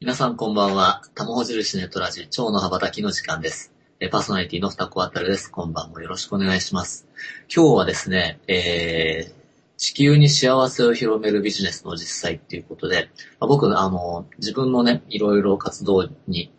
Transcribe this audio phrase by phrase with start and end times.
[0.00, 1.02] 皆さんこんばんは。
[1.16, 3.74] たもほ印ネットラジ、蝶の羽ばたきの時間です。
[4.12, 5.50] パーソナリティの二子あたるです。
[5.50, 7.08] こんばんもよろしくお願いします。
[7.52, 9.32] 今日はですね、えー、
[9.76, 16.52] 地球に幸せを広めるビジネスの実際っていうことで、まあ僕、あの、自分のね、いろいろ活動に、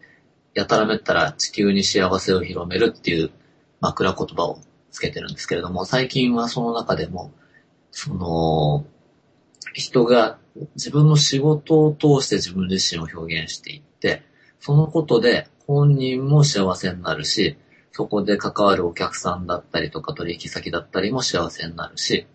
[0.54, 3.32] やたらめったら地球に幸せを広めるっていう
[3.80, 4.60] 枕言葉を
[4.92, 7.32] つけてるんですけれども、最近はその中でも、
[7.92, 8.86] その、
[9.74, 10.39] 人が
[10.75, 14.23] 自分の仕事を通して自分自身を表現していって、
[14.59, 17.57] そのことで本人も幸せになるし、
[17.91, 22.27] そこで関わるお客さんだったりとか取引先だったりも幸せになるし、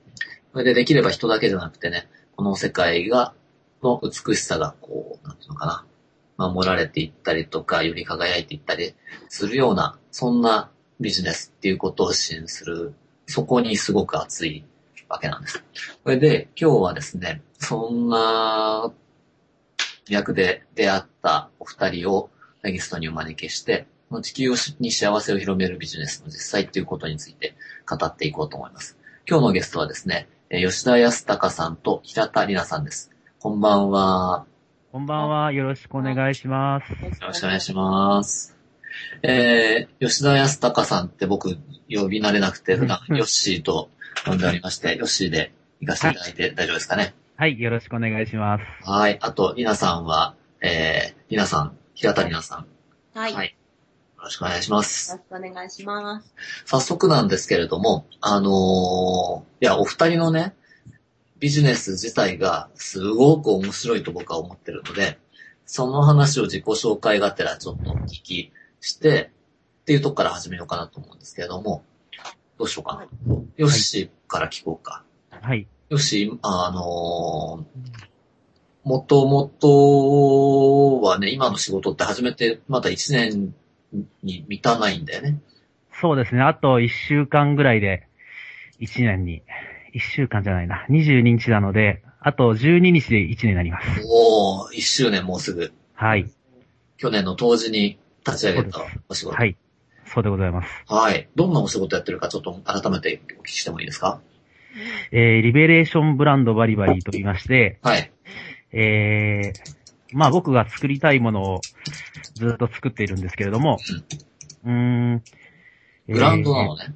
[0.52, 3.34] それでできれば人だけじゃなくてね、この世界が、
[3.82, 5.84] の美しさがこう、なんていうのか
[6.36, 8.94] な、守られていったりとか、より輝いていったり
[9.28, 10.70] するような、そんな
[11.00, 12.94] ビジネスっていうことを支援する、
[13.26, 14.64] そこにすごく熱い
[15.08, 15.64] わけなんです。
[16.02, 18.92] それで、今日はですね、そんな
[20.08, 22.30] 役で出会ったお二人を
[22.62, 23.86] ゲストにお招きして、
[24.22, 27.54] 地球に幸せを広めるビジネスの実際っていうことについて
[27.88, 28.98] 語っていこうと思います。
[29.28, 33.10] 今日のゲストはですね、吉田康隆さんと平田里奈さんです。
[33.40, 34.46] こんばんは。
[34.92, 35.52] こんばんは。
[35.52, 36.92] よろしくお願いします。
[36.92, 38.56] よろしくお願いします。
[39.22, 41.56] えー、吉田康隆さんって僕
[41.90, 43.88] 呼び慣れなくて、普段ヨッシーと
[44.24, 47.14] 呼んでおりまして、ヨッシーで行かせていただいて大丈夫ですかね。
[47.36, 48.64] はい、よろしくお願いします。
[48.88, 49.18] はい。
[49.20, 52.66] あと、りなさんは、えー、りなさん、平田りなさん。
[53.12, 53.32] はい。
[53.32, 53.56] はい。
[54.16, 55.10] よろしくお願いします。
[55.10, 56.32] よろしくお願いします。
[56.64, 60.54] 早速なんですけれども、あのーいや、お二人のね、
[61.40, 65.18] ビジネス自体がすごく面白いと僕は思ってるので、
[65.66, 69.32] その話を自己紹介がてらちょっとお聞きして、
[69.82, 71.82] っていうとこから始めようかなと思うんですけれども、
[72.58, 73.36] どうしようかな。
[73.56, 75.02] よしから聞こうか。
[75.30, 75.66] はい。
[75.94, 78.04] よし、あのー
[78.82, 83.54] もともとはね、今の仕事って始めてまだ1年
[84.22, 85.40] に満たないんだよね。
[86.02, 86.42] そうですね。
[86.42, 88.06] あと1週間ぐらいで、
[88.80, 89.42] 1年に、
[89.94, 90.84] 1週間じゃないな。
[90.90, 93.86] 22日なので、あと12日で1年になります。
[94.06, 95.72] おー、1周年もうすぐ。
[95.94, 96.30] はい。
[96.98, 99.36] 去年の当時に立ち上げたお仕事。
[99.36, 99.56] はい。
[100.04, 100.68] そうでございます。
[100.88, 101.30] はい。
[101.36, 104.20] どんなお仕事やってるかちょっと改めてお聞きしてもいいですか？
[105.12, 108.10] えー、リベレーションブランドバリバリと言いまして、はい。
[108.72, 111.60] えー、まあ僕が作りたいものを
[112.34, 113.78] ずっと作っているんですけれども、
[114.64, 115.22] うーん。
[116.08, 116.94] ブランドなえーのね。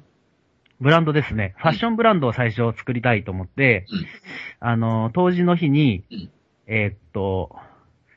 [0.79, 1.55] ブランドですね。
[1.57, 4.05] ファッションブランドを最初作りたいと思って、うん
[4.61, 6.29] あの、当時の日に、うん
[6.67, 7.55] えーっと、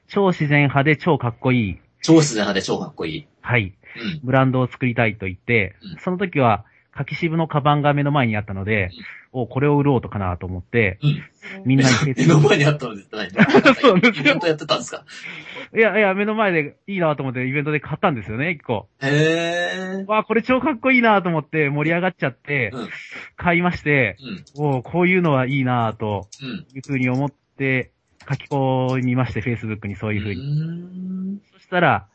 [0.08, 3.26] 超自然派で超かっこいい、超自然派で超かっこいい。
[3.40, 4.20] はい、うん。
[4.22, 8.90] ブランドを作りたいと言って、うんその時は、柿渋のカバンが目の前にあったので、
[9.32, 11.22] おこれを売ろうとかなと思って、うん。
[11.64, 13.46] みんなに目の前にあったの絶対ない。
[13.50, 15.04] そうですよイベントやってたんですか？
[15.74, 18.88] いやいや、目の前でいいなと思ってイベントで買ったんですよね、一個。
[19.00, 20.06] へー。
[20.06, 22.88] わあ、これ超かっこいいなと思って盛り上がっちゃって、うん。
[23.36, 24.16] 買いまして、
[24.58, 24.66] うん。
[24.76, 26.48] おこういうのはいいなとうん。
[26.76, 27.90] いうふうに思って、
[28.28, 30.40] 書き込みまして、Facebook にそういうふうに。
[31.32, 31.40] に。
[31.54, 32.06] そしたら、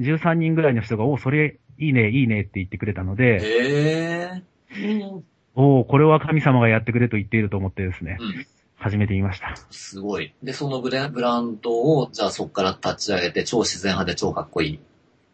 [0.00, 5.22] 13人ぐらいの人が、おそれ、いいね、いいねって言ってくれたので、へー。
[5.56, 8.46] おこれは神様がやってくれと言っていると思ってですね、うん。
[8.76, 9.54] 始めてみました。
[9.70, 10.34] すごい。
[10.42, 14.80] で、そのブレブランドを、じゃあそこから立ち上げて、超自然派で超かっこいい。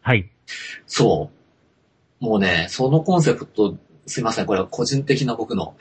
[0.01, 0.29] はい。
[0.85, 1.31] そ
[2.21, 2.23] う。
[2.23, 5.75] もうね、そのコンセプト、すいません、これは個人的な僕の、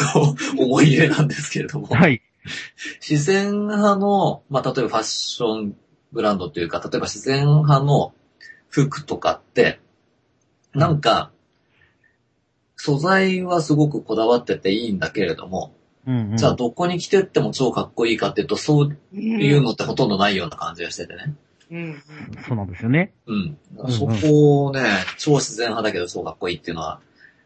[0.58, 2.22] 思い入れなんですけれども、はい。
[3.00, 5.76] 自然派の、まあ、例えばファッション
[6.12, 8.12] ブランドというか、例えば自然派の
[8.68, 9.80] 服とかって、
[10.76, 11.30] なんか、
[12.76, 15.72] 素材はすごくこだわってていいんだけれども、
[16.06, 16.36] うん、うん。
[16.36, 21.34] じゃあどこに着てっても超かっこいいかっていうと、そういうのってほとんどないような感じがしててね。
[21.70, 22.02] うん。
[22.46, 23.12] そうなんですよね。
[23.26, 23.58] うん。
[23.78, 24.82] うんそこをね、
[25.18, 27.00] 超自然派だけど超かっこいいっていうのは、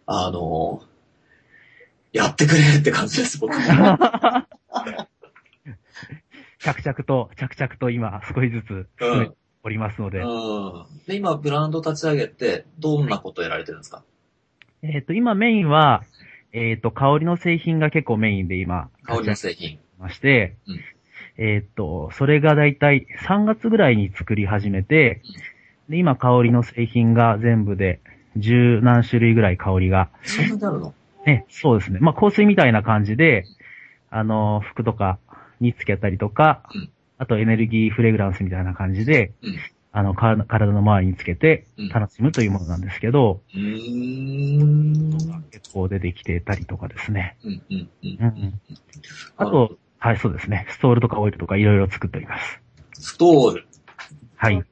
[0.07, 0.83] あの、
[2.13, 3.55] やってくれって感じです、僕。
[6.59, 10.87] 着々と、着々と今、少しずつ進めておりますので、うん。
[11.07, 14.03] で、今、ブランド立ち上げて、どんなことをやられてるんですか？
[14.83, 16.03] えっ、と、今メインは、
[16.53, 19.79] えっ、と、香りの製品が結構メインで今、香りの製品。
[19.99, 20.81] まして、うん
[21.37, 25.23] えっ、と、それがだいたい3月ぐらいに作り始めて、
[25.89, 28.01] で、今香りの製品が全部で
[28.37, 30.95] 十何種類ぐらい香りが、そんなにあるの？
[31.27, 31.99] ね、そうですね。
[32.01, 33.45] まあ、香水みたいな感じで、
[34.11, 35.19] あの、服とか
[35.61, 36.91] につけたりとか、うん
[37.21, 39.59] あとエネルギーフレグランスみたいな感じで、うん
[39.93, 45.45] あの、か体の周りにつけてうん楽しむというものなんですけど、うーん。
[45.51, 47.37] 結構出てきてたりとかですね。
[47.45, 48.61] うん、うん、うんうんうん。
[49.37, 50.67] あと、はい、そうですね。
[50.71, 52.61] ストールとかオイルとかいろいろ作っております。
[52.95, 53.67] ストール。
[54.37, 54.65] はい。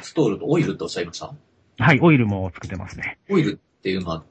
[0.00, 1.34] ストールとオイルっておっしゃいました？
[1.80, 3.18] はい、オイルも作ってますね。
[3.28, 4.22] オイルっていうのは、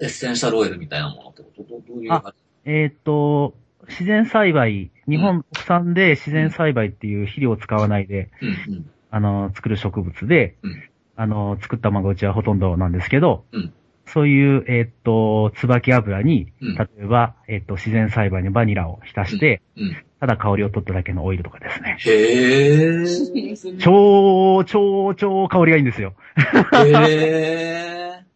[0.00, 1.62] エッセンシャルオイルみたいなものってこと？
[1.64, 2.32] どどういうあ
[2.64, 3.54] えーっと、
[3.88, 8.90] 自然栽培、日本国産で自然栽培っていう肥料を使わないで、うんうん。
[9.10, 10.82] あの、作る植物で、うん
[11.20, 13.72] あの、作った孫うちはほとんどなんですけど、うん
[14.10, 19.96] そういう、えーっと、椿油に、うん例えば、えーっと、自然栽培にバニラを浸して、うん。
[20.20, 21.98] ただ香りを取っただけのオイルとかですね。
[22.00, 23.78] へー。
[23.78, 26.14] 超、超、超香りがいいんですよ。
[26.72, 27.87] へ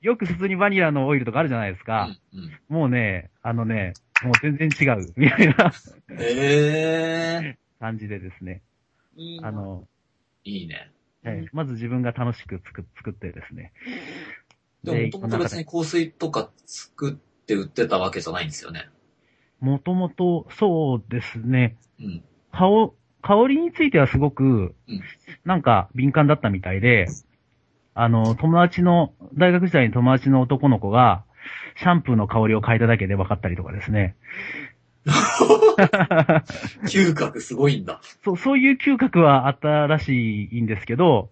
[0.02, 1.86] よく普通にバニラのオイルとかあるじゃないですー。
[1.86, 2.16] か。
[2.32, 5.72] うんうんもうね、あのね、もう全然違う、 みたいな
[6.18, 8.62] へ感じでですね。
[9.16, 9.46] ー。
[9.46, 9.86] あの、
[10.44, 10.90] いいね。
[11.24, 13.72] はいまず自分が楽しく作作ってですね。
[14.82, 18.88] でも、もともと別に香水とか作って売ってたわけじゃないんですよね。
[19.60, 21.76] もともと、そうですね。
[22.00, 22.24] うん。
[22.50, 22.90] 香
[23.22, 25.00] 香りについてはすごくうん、
[25.44, 27.06] なんか敏感だったみたいで、
[27.94, 31.24] あの、友達の、大学時代に友達の男の子が、
[31.76, 34.14] シャンプーの香りを変えただけで分かったりとかですね。
[36.86, 38.00] 嗅覚すごいんだ。
[38.24, 41.30] そう、そういう嗅覚はあったらしいんですけど、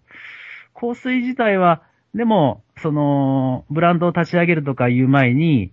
[0.75, 1.83] 香水自体は、
[2.15, 5.73] でも、その、ブランドを立ち上げるとかいう前に、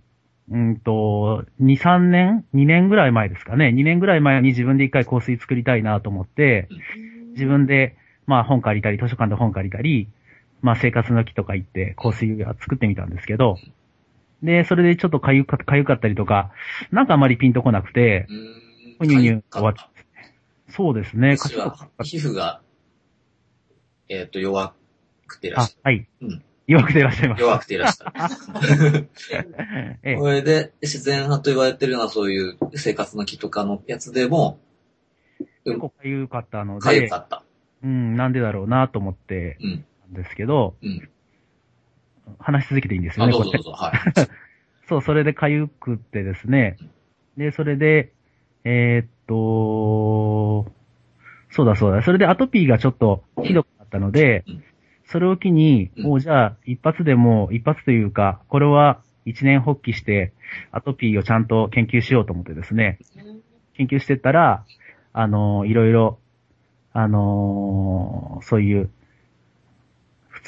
[0.50, 3.68] うんと、2、3年 ?2 年ぐらい前ですかね。
[3.74, 6.68] 2年ぐらい前に自分で一回香水作りたいなと思って、
[7.32, 7.96] 自分で、
[8.26, 10.08] まあ本借りたり、図書館で本借りたり、
[10.60, 13.58] まあ生活の木とか行って香水は作ってみたんですけど、
[14.42, 16.52] で、それでちょっとかゆかかゆかったりとか、
[16.90, 18.58] なんかあまりピンとこなくて、うーん。
[18.98, 19.90] ふにゅにゅ終わっか
[20.70, 21.36] そうですね。
[21.36, 22.60] 私は皮膚が、
[24.08, 24.74] えっ、と、弱
[25.26, 26.08] くていらっし、あはい。
[26.20, 27.40] うん弱くていらっしゃいます。
[27.40, 29.08] 弱くていらっしゃる。
[30.02, 34.60] ええこれで、自然派と言われてるようなそういう生活の木とかのやつでも、
[35.64, 37.42] 結構かゆかったのでかゆか、った。
[37.82, 39.84] うん、なんでだろうなと思ってうん。
[40.12, 41.08] ですけど、うん。
[42.38, 43.62] 話し続けていいんですよあ、ね、どうぞどう。
[43.62, 43.70] ぞ。
[43.72, 43.92] はい。
[44.88, 46.76] そう、それでかゆくってですね。
[47.36, 48.12] で、それで、
[48.64, 50.70] えーっと、
[51.50, 52.02] そうだそうだ。
[52.02, 54.62] それでアトピーがちょっとひどくなったのでうん、
[55.06, 60.32] それを機に、うんもうじゃあ、一発でも、一発というか、これは一年発起して、
[60.70, 62.98] アトピーをちゃんと研究しようと思ってですね、
[63.74, 64.64] 研究してったら、
[65.12, 66.18] あの、いろいろ、
[66.92, 68.97] あのそういう、普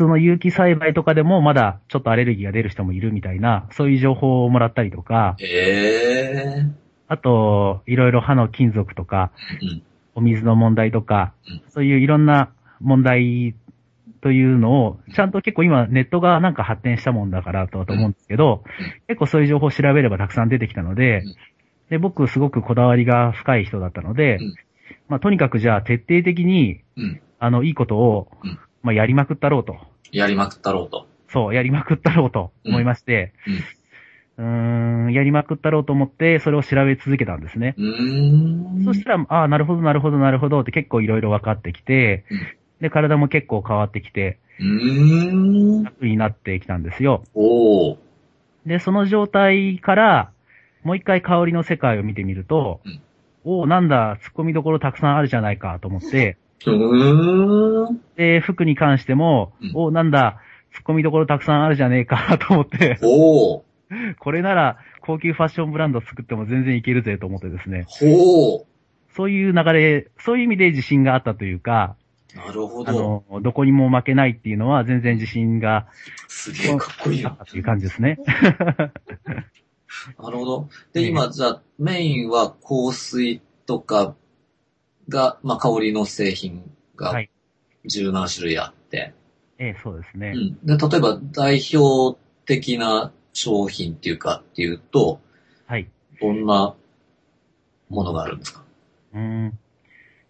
[0.01, 9.83] 通の有機栽培とかでもまだちょっとアレルギーが出る人もいるみたいな、そういう情報をもらったりとか、ええあと、いろいろ歯の金属とか、うん。
[10.15, 12.51] お水の問題とかうん、そういういろんな
[12.81, 13.55] 問題
[14.21, 21.35] というのを、ちゃんと結構今ネットがなんか発展したもんだからとはと思うんですけどうん、結構そういう情報を調べればたくさん出てきたのでうん、
[21.91, 24.55] で、僕すごくこだわりが深い人だったのでうん、
[25.09, 27.21] まあとにかくじゃあ徹底的に、うん。
[27.39, 29.79] あの、いいことをうん、まあやりまくったろうと。
[30.13, 31.07] やりまくったろうと。
[31.29, 33.33] そう、やりまくったろうと思いまして、
[34.37, 37.75] うーん、やりまくったろうと思って、それを調べ続けたんですね。
[37.79, 38.85] うーん。
[38.85, 42.41] そしたら、ああ、なるほど、なるほど、なるほどって結構いろいろ分かってきて、うん
[42.81, 45.33] で、体も結構変わってきて、うー
[45.81, 45.83] ん。
[45.85, 47.25] 楽になってきたんですよ。
[47.35, 47.97] おー。
[48.65, 50.33] で、その状態から、
[50.83, 53.01] もう一回香りの世界を見てみると、うん
[53.43, 56.37] おお、なんだ、突っ込みどころたくさんあるじゃないかと思って。
[58.17, 60.41] で、服に関しても、うんおお、なんだ、
[60.75, 63.63] 突っ込みどころたくさんあるじゃねえかと思って、おー。
[64.21, 68.65] これなら高級ファッションブランド作っても全然いけるぜと思ってですね、ほー。
[69.17, 71.97] そういう流れ、そういう意味で自信があったというか、
[72.35, 73.25] なるほあど。
[73.29, 75.89] の、どこにも負けないっていうのは全然自信が
[76.29, 77.47] すげえかっこいいよあっ。
[77.47, 78.19] ていう感じですね。
[80.19, 80.69] なるほど。
[80.93, 84.15] で、ね今、じゃあ、メインは香水とか
[85.11, 86.63] が、まあ、香りの製品
[86.97, 87.29] がはい
[87.87, 89.15] 十何種類あって、
[89.59, 90.33] ええ、そうですね。
[90.35, 90.67] うん。
[90.67, 95.21] で、例えば代表的な商品っていうかっていうと、
[95.67, 95.89] はい。
[96.21, 96.75] どんな
[97.89, 98.63] ものがあるんですか？
[99.15, 99.59] うん。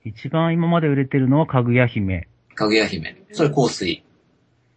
[0.04, 2.28] 一番今まで売れてるのはかぐや姫。
[2.54, 3.20] かぐや姫。
[3.32, 4.04] それ香水。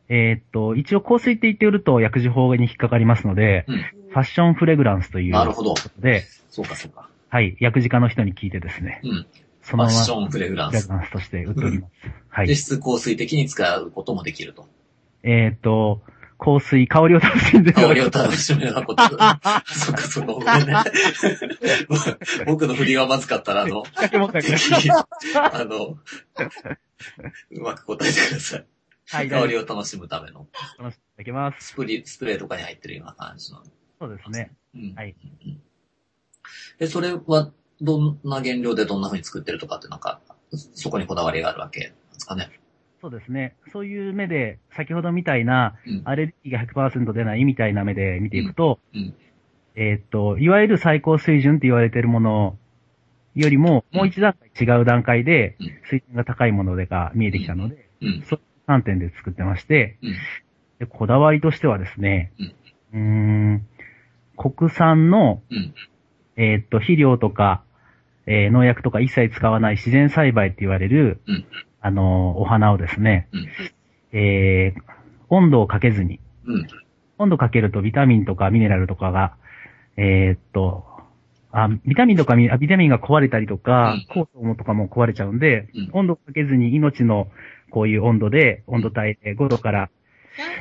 [0.09, 5.31] えーっと、一応香水って言って売ると薬事法に引っかかりますので、うんファッションフレグランスという。
[5.31, 7.09] なるほどことで、そうかそうか。
[7.29, 9.27] はい、薬事家の人に聞いてですね、うん。
[9.63, 10.75] そのままフファッションフレグランス。
[10.75, 11.93] レグランスとして売っております。
[12.29, 12.55] はで、い。
[12.55, 14.67] 質香水的に使うこともできると。
[15.23, 16.01] えーっと、
[16.37, 19.03] 香水、香りを楽しんでいただく香りを楽しめなこと。
[19.07, 20.75] そっかそっか、ごめんね。
[22.45, 25.97] 僕の振りがまずかったら、あの、あの、
[27.51, 28.65] うまく答えてください。
[29.09, 31.67] はい、香りをを楽しむための、楽しんでいただけます。
[31.67, 33.63] スプリ、スプレーとかに入ってるような感じの。
[33.99, 34.51] そうですね。
[34.75, 34.95] うん。
[34.95, 35.15] はい。
[36.79, 40.19] で、それは、どんな原料でどんな風に作ってるとかってなんか、
[40.75, 42.51] そこにこだわりがあるわけですかね。
[43.01, 43.55] そうですね。
[43.73, 46.01] そういう目で、先ほどみたいな、うん。
[46.05, 49.13] アレルギーが100%出ないみたいな目で見ていくと、うん。
[49.75, 52.57] えーっと、いわゆる最高水準って言われているもの
[53.35, 58.23] よりも、うんもう一段階違う段階でうん、水準が高いものでが見えてきたので、うん。
[58.29, 60.15] そういう観点で作ってまして、うん。
[60.79, 62.31] でこだわりとしてはですね、
[62.93, 63.67] うんん、
[64.37, 65.73] 国産の、うん。
[66.35, 67.63] えーっと、肥料とか、
[68.25, 71.45] えー農薬とか一切使わない自然栽培って言われる、うん
[71.81, 73.47] あのーお花をですね、うん。
[74.17, 74.81] えー
[75.29, 76.67] 温度をかけずに、うん。
[77.17, 79.35] 温度かけるとビタミンとかミネラルとかが、
[79.97, 80.85] えーっと、
[81.51, 87.27] あ、ビタミンとかミあビタミンが壊れたりとかうん、酵素とかも壊れちゃうんで、うん温度かけずに命の
[87.71, 89.89] こういう温度で、温度帯で5度から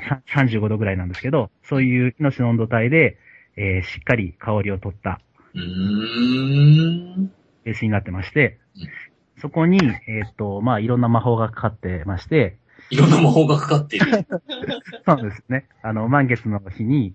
[0.08, 3.18] さ35度ぐらいなんですけど、そういう命の温度帯で、
[3.56, 5.20] えーしっかり香りを取った
[5.54, 7.32] うーん。
[7.64, 9.78] ベースになってましてうん、そこに、
[10.08, 12.58] えーっと、まあ、いろんな魔法がかかってまして、
[12.90, 14.26] いろんな魔法がかかっている。
[15.06, 15.66] そうですね。
[15.82, 17.14] あの、満月の日に、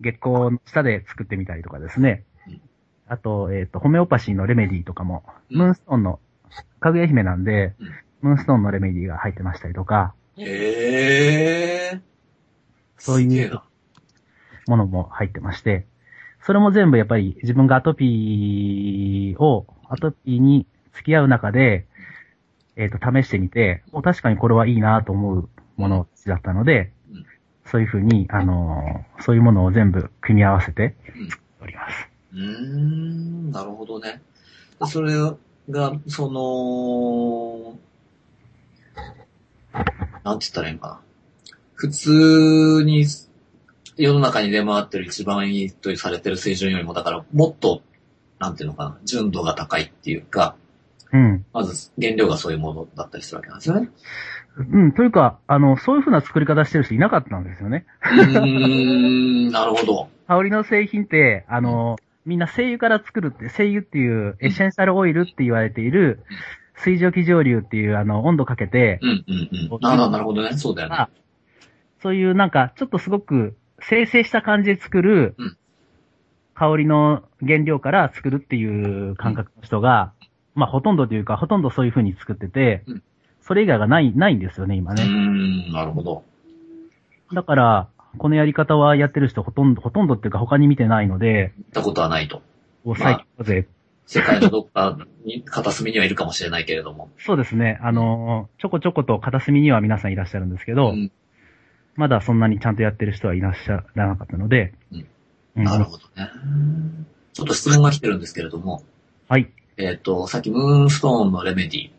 [0.00, 2.60] 月光の下で作ってみたりとかですねうん。
[3.06, 6.20] あと、えっ、と、ホメオパシーのレメディとかも、うんムーンストーンの、
[6.78, 7.90] かぐや姫なんで、うん
[8.22, 12.00] ムーンストーンのレメディが入ってましたりとか、へー。
[12.98, 13.60] そういう。
[14.66, 15.86] ものも入ってまして、
[16.42, 21.86] それも全部やっぱり自分がアトピーを、アトピーに付き合う中で、
[22.76, 26.92] えっ、と、試してみて、お確かにこれはいいなと思うものだったので、
[27.66, 30.94] そういうふうに、あのーそういうものを全部組み合わせて
[31.60, 32.08] おります。
[32.32, 34.22] うーん、なるほどね。
[34.86, 35.12] それ
[35.68, 37.78] が、その、
[40.24, 41.00] なんて言ったらいいのかな。
[41.74, 43.04] 普通に
[44.00, 47.82] 世の中に出回ってる一番いいとされてる水準よりも、だからもっと、
[48.38, 50.56] なんていうのかな、純度が高いっていうか、
[51.12, 51.44] うん。
[51.52, 53.90] まず原料がそういうものだったりするわけなんですよね。
[54.56, 57.84] うん、というか、あの、そういうふうな作り方してる人いなかったんですよね。
[58.02, 60.08] うーん、なるほど。
[60.28, 66.22] 香りの製品って、あの、みんな精油から作るって、精油っていうエッセンシャルオイルって言われている、
[66.76, 69.80] 水蒸気蒸留っていう、あの、温度かけてう、ん、うん、うん。
[69.80, 70.56] なるほどね。
[70.56, 70.96] そうだよね。
[70.96, 71.08] あ
[72.02, 75.56] そういうなんか、ちょっとすごく生成した感じで作るうん、
[76.54, 80.12] 香りの原料から作るっていう感覚の人が、
[80.54, 83.02] まあほとんどというか、ほとんどそういう風に作っててうん、
[83.40, 85.04] それ以外がない、ないんですよね、今ね。
[85.04, 86.22] ん、なるほど。
[87.32, 92.42] だから、このやり方はやってる人ほとんど、ほとんどっていうか他に見てないので、見たことはないと。
[92.84, 93.66] お最近だぜ。
[94.06, 97.10] 世界のどっかに、片隅にはいるかもしれないけれども。
[97.18, 97.78] そうですね。
[97.82, 101.12] あのーちょこちょこと片隅には皆さんいらっしゃるんですけど、うん
[101.96, 105.06] まだそんなにちゃんとやってる人はいらっしゃらなかったので、うん。
[105.56, 105.64] うん。
[105.64, 106.30] なるほどね。
[107.32, 108.82] ちょっと質問が来てるんですけれども、
[109.28, 109.50] はい。
[109.76, 111.90] えっ、と、さっきムーンストーンのレメディ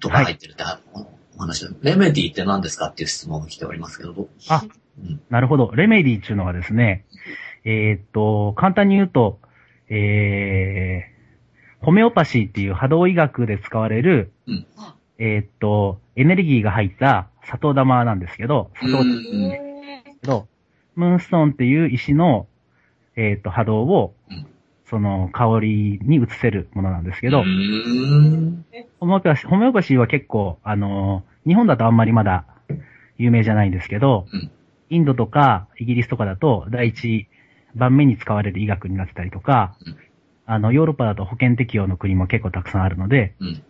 [0.00, 0.64] とか入ってるって、
[1.36, 4.62] お話でレメディって何ですかっていう質問が来ておりますけど、どあ
[4.98, 5.70] うん、なるほど。
[5.74, 7.04] レメディっていうのはですね、
[7.64, 9.40] えーっと、簡単に言うと、
[9.88, 14.66] えー、ホメオパシーっていう波動医学で使われる、うん
[15.20, 20.48] えーっと、エネルギーが入った砂糖玉なんですけど、砂糖うでんすけど、
[20.96, 22.46] ムーンストーンっていう石の、
[23.16, 24.46] えーっと、波動をうん、
[24.86, 27.44] その香りに移せるものなんですけど。
[28.98, 32.44] ホメオパシー、ホメオパシーは結構、あのー日本だとあんまりまだ
[33.16, 34.50] 有名じゃないんですけど、うん。
[34.90, 37.28] インドとかイギリスとかだと第一
[37.74, 39.96] 番目に使われる医学になってたりとか、うん。
[40.44, 43.62] あの、ヨーロッパだと保険適用の国も結構たくさんあるので、うん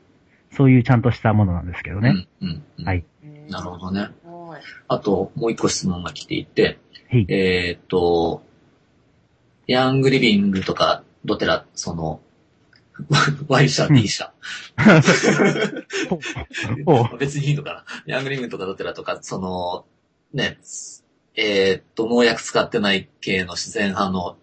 [0.52, 2.26] そういうちゃんとしたものなんですけどね。
[2.40, 2.48] うん。
[2.48, 2.64] うん。
[2.78, 3.04] うんはい。
[3.48, 4.00] なるほどね。
[4.00, 4.62] はい。
[4.88, 6.78] あと、もう一個質問が来ていて、
[7.08, 7.26] へい。
[7.28, 8.42] えっ、と、
[9.66, 12.20] ヤングリビングとか、どてら、その、
[13.48, 14.32] Y 社、うん D 社。
[16.86, 18.14] おう別にいいのかな？
[18.14, 19.86] ヤングリビングとかどてらとか、その、
[20.32, 20.58] ね、
[21.34, 24.36] えっ、と、農薬使ってない系の自然派の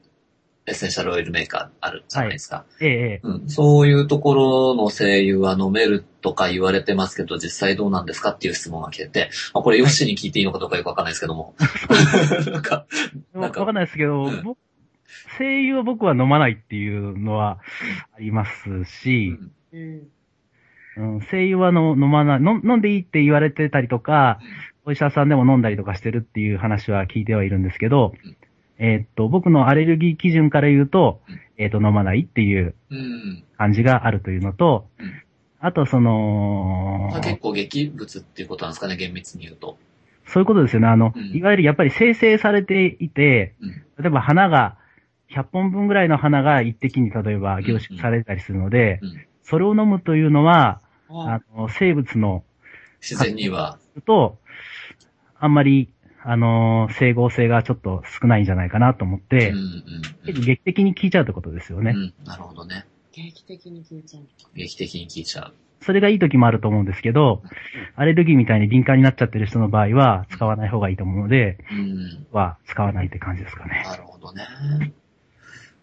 [0.67, 2.65] エッセンシャルオイルメーカーあるじゃないですか。
[2.81, 3.19] ええ、ええ。
[3.23, 11.55] うん、そういうところの精油は飲めるとか言われてますけど、実際どうなんですかっていう質問が来てて、まあ、これヨッシーに聞いていいのかどうかよくわかんないですけども。
[12.51, 12.85] なんか、
[13.33, 14.57] なわんかかんないですけど、うん僕
[15.37, 17.59] 声優は僕は飲まないっていうのは
[18.15, 19.37] ありますし、
[19.71, 20.07] うん。
[20.97, 24.39] うん、声優はの飲まない、の飲んでいいって言われてたりとか、
[24.87, 28.37] お医者さんでも飲んだりとかしてるっていう話は聞いてはいるんですけどうん、
[28.79, 33.43] えーっと、僕のアレルギー基準から言うとうん、えーっと、飲まないっていううん。
[33.57, 35.11] 感じがあるというのとうん、
[35.59, 39.77] あとそのまあ、、結構劇物っていうことなんですかね、厳密に言うと。
[40.25, 40.87] そういうことですよね。
[40.87, 43.69] あのうん、いわゆるやっぱり生成されていて、うん。
[43.99, 44.77] 例えば花が、
[45.29, 52.43] 100本分ぐらいの花が一滴に例えば凝縮されたりするのでうん、それを飲むというのは、ああの、生物の、
[53.01, 53.79] 自然には。
[54.05, 54.39] と、
[55.39, 55.89] あんまり、
[56.29, 59.83] あの、整合性がちょっと少ないんじゃないかなと思っうんて、うん
[60.25, 61.91] 結構劇的に効いちゃうってことですよね。
[61.91, 61.97] うん。
[61.97, 62.13] うん。
[62.25, 62.85] なるほどね。
[63.13, 64.23] 劇的に聞いちゃう。
[64.53, 65.53] 劇的に効いちゃう。
[65.81, 67.41] それがいい時もあると思うんですけど、
[67.95, 72.27] アレルギーみたいに敏感になっちゃってる人の場合は使わない方がいいと思うので、うん。
[72.33, 73.83] は使わないって感じですかね。
[73.85, 74.43] なるほどね。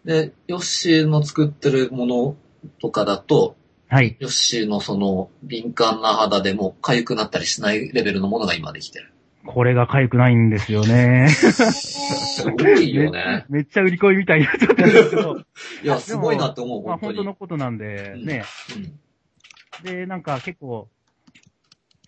[0.04, 2.36] で、ヨッシーの作ってるもの
[2.82, 3.56] とかだと、
[3.88, 4.14] はい。
[4.18, 9.10] ヨッシーのその敏感な肌でも痒くなったりしないレベルのものが今できてる。
[9.46, 11.28] これが痒くないんですよね。
[11.28, 13.44] すごいよね。
[13.48, 15.38] めっちゃ売り込みみたいになっちゃってるんですけど、
[15.82, 17.16] いや、すごいなって思う、まあ本当に。
[17.16, 18.44] 本当のことなんで、ね。
[18.76, 18.98] うん
[19.82, 20.88] で、なんか結構、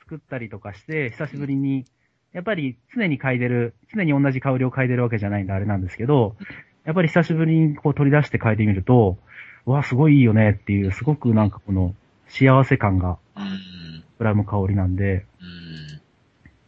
[0.01, 1.85] 作ったりとかして、久しぶりに、
[2.33, 6.37] やっぱり常に嗅いでる、常に同じ香りを嗅いでるわけじゃないんであれなんですけど、
[6.85, 9.19] やっぱり久しぶりにこう取り出して嗅いでみると、
[9.67, 11.95] うわ、すごいいいよねっていう、すごくなんかこの
[12.29, 14.05] 幸せ感がうん。
[14.19, 15.86] 膨らむ香りなんで、うん。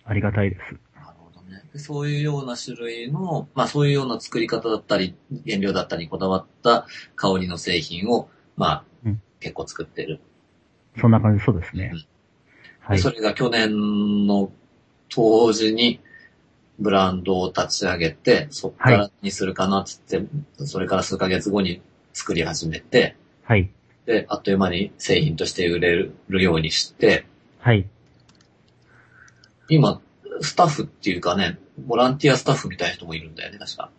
[0.09, 0.61] ありがたいです。
[0.95, 1.63] なるほどね。
[1.73, 5.15] でそういうような種類の、まあそういうような作り方だったり、
[5.47, 10.21] 原料だったりにこだわった香りの製品を、まあ、うん結構作ってる。
[11.01, 12.05] そんな感じ、そうですねうん。
[12.81, 12.97] はい。
[12.97, 14.51] でそれが去年の
[15.11, 16.01] 当時に
[16.79, 20.27] ブランドを立ち上げて、そっからにするかなっつって、
[20.65, 23.71] それから数ヶ月後に作り始めて、はい。
[24.07, 27.27] で、あっという間に製品として売れるようにして、
[27.59, 27.87] はい。
[29.69, 30.01] 今、
[30.41, 33.91] スタッフっていうかね、ボランティアスタッフみたいな人もいるんだよね、確か。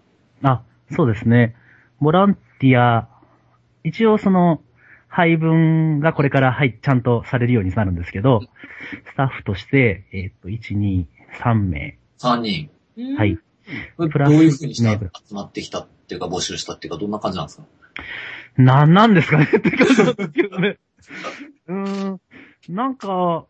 [0.44, 0.64] あ、
[0.96, 1.56] そうですね。
[2.00, 3.08] ボランティア、
[3.84, 4.62] 一応その、
[5.08, 8.42] 配分がこれから、はい、ちゃんとされるようになるんですけど、
[9.12, 11.06] スタッフとして、えっ、と、1、2、
[11.42, 11.98] 3名。
[12.20, 12.70] 3人。
[13.18, 13.40] はい。
[13.98, 17.64] プラスどういうふうにしたメール集まってきたっていうか募集したっていうかどんな感じなんですか？
[18.58, 20.78] なんなんですかねって感じなんですけどね。
[21.68, 22.22] うーん、
[22.70, 23.46] なんか、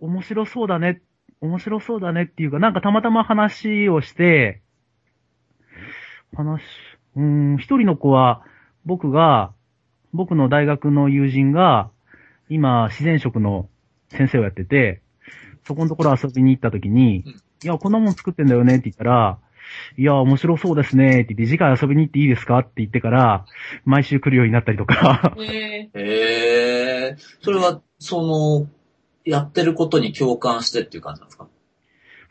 [0.00, 1.00] 面白そうだね、
[1.40, 4.62] 面白そうだねっていうか、なんかたまたま話をして、
[6.34, 6.62] 話、
[7.16, 8.42] うーん、一人の子は、
[8.84, 9.52] 僕が、
[10.12, 11.90] 僕の大学の友人が、
[12.48, 13.68] 今、自然食の
[14.10, 15.00] 先生をやってて、
[15.66, 17.32] そこのところ遊びに行った時に、うん。
[17.32, 19.38] いや、こんなもん作ってんだよねって言ったら、
[19.96, 23.46] いや、面白そうですねって言って、次回遊びに行っていいですかって言ってから、
[23.84, 27.16] 毎週来るようになったりとか、えへえ。
[27.40, 28.68] それは、その、
[29.24, 31.48] やってることに共感してっていう感じなんですか？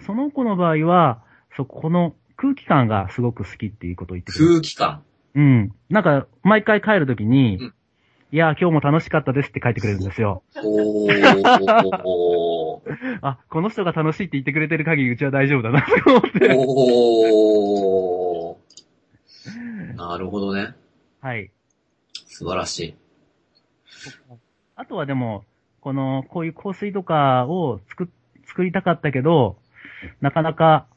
[0.06, 1.24] その子の場合は、
[1.56, 4.32] そこの空気感がすごく好きっていうことを言って。
[4.34, 5.04] 空気感。
[5.36, 5.76] うん。
[5.90, 7.74] なんか、毎回帰るときに、うん
[8.32, 10.42] いや、今日も楽しかったですって書いてくれるんですよ。
[10.64, 12.82] おー。
[13.22, 16.52] あ、この人が楽しいって言ってくれてる限りうちは大丈夫だなと思って。
[16.58, 19.96] おー。
[19.96, 20.74] なるほどね。
[21.22, 21.52] はい。
[22.26, 22.96] 素晴らしい。
[24.76, 25.46] あとはでも、
[25.84, 28.08] この、こういう香水とかを作っ、
[28.48, 29.58] 作りたかったけど、
[30.22, 30.88] なかなか、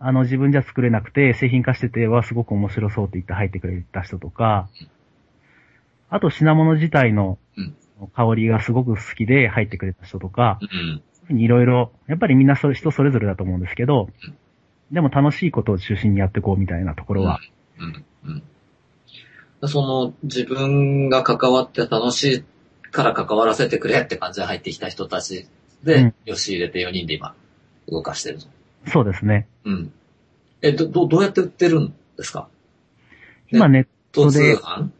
[0.00, 4.68] あの、自分じゃ作れなくて、製品化してて、はすごく面白そうって言って入ってくれた人とか、
[6.10, 7.76] あと品物自体のうん
[8.14, 10.58] 香りがすごく好きで入ってくれた人とか、
[11.30, 11.38] うん。
[11.38, 14.08] いろいろ、やっぱりみんなそれ人それぞれだと思うんですけど、
[14.90, 17.38] でも楽しいことを中心にやっていこうみたいなところは、
[17.78, 18.42] うん。
[19.62, 19.68] うん。
[19.68, 22.44] その、自分が関わって楽しい
[22.92, 25.48] から関わらせてくれって感じで入ってきた人たち
[25.82, 27.34] で、うんよし入れて4人で今、
[27.88, 28.46] 動かしてると。
[28.86, 29.48] そうですね。
[29.64, 29.92] うん。
[30.60, 32.48] え、ど、どどうやって売ってるんですか？
[33.50, 34.90] 今ネッと通で販？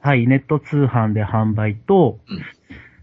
[0.00, 2.42] はい、ネット通販で販売と、うん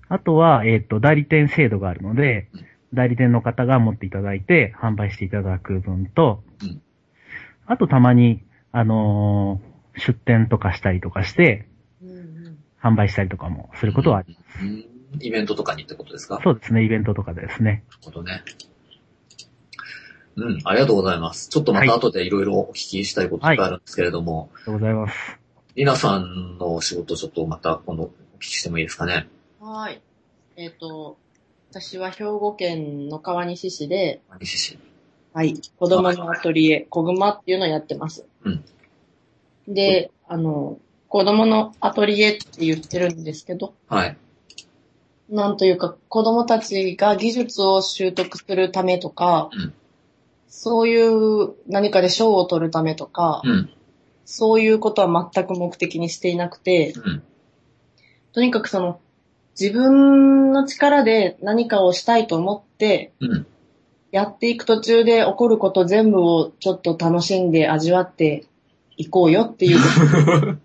[0.09, 6.81] あとは、えっ、と、代理店制度があるので、うん代理店の方が持っていただいて、販売していただく分と、うん
[7.65, 11.67] あとたまに、あのー出店とかしたりとかして、
[12.87, 14.85] 販売したりとかもすることはありうん
[15.21, 16.39] イベントとかにってことですか？
[16.43, 17.83] そうですね、イベントとかでですね。
[17.89, 18.43] なるほどね。
[20.35, 21.49] うん、ありがとうございます。
[21.49, 25.39] ちょっとまた後でいろいろお聞きしたいことがあるんですけれども、ありがとうございます。
[25.75, 29.27] りなさんの仕事ちょっとまた今度お聞きしてもいいですかね？
[29.61, 30.01] はい。
[30.57, 31.17] えっ、と、
[31.71, 34.77] 私は兵庫県の川西市で、西市。
[35.33, 35.55] はい。
[35.77, 38.25] 子供のアトリエ、小熊っていうのをやってます。
[38.43, 38.63] うん
[39.69, 44.17] で、あの、子供のアトリエって言ってるんですけど、はい。
[45.29, 49.73] なんというか、子供たちが技術を習得するためとか、うん
[50.49, 53.69] そういう何かで賞を取るためとか、うん。
[54.25, 57.23] そういうことは全く目的にしていなくて、うん。
[58.33, 58.99] とにかくその、
[59.59, 63.47] 自分の力で何かをしたいと思って、うん。
[64.11, 68.45] やっていく途中で起こること全部をちょっと楽しんで味わって
[68.97, 69.77] いこうよっていう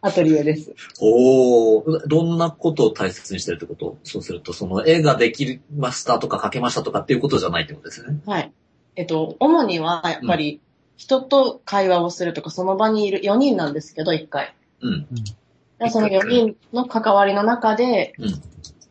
[0.00, 0.74] アトリエです。
[1.00, 3.98] おー、どんなことを大切にしてるってこと？
[4.02, 8.20] そうすると、その絵ができましたとか描けましたとかっていうことじゃないってことですね。
[8.26, 8.52] はい。
[8.96, 10.60] えっと、主には、やっぱり、
[10.96, 14.54] 人と会話をするとか、その場にいる4人なんですけど、1回。
[14.80, 15.06] うん。
[15.80, 18.42] でその4人の関わりの中で、うん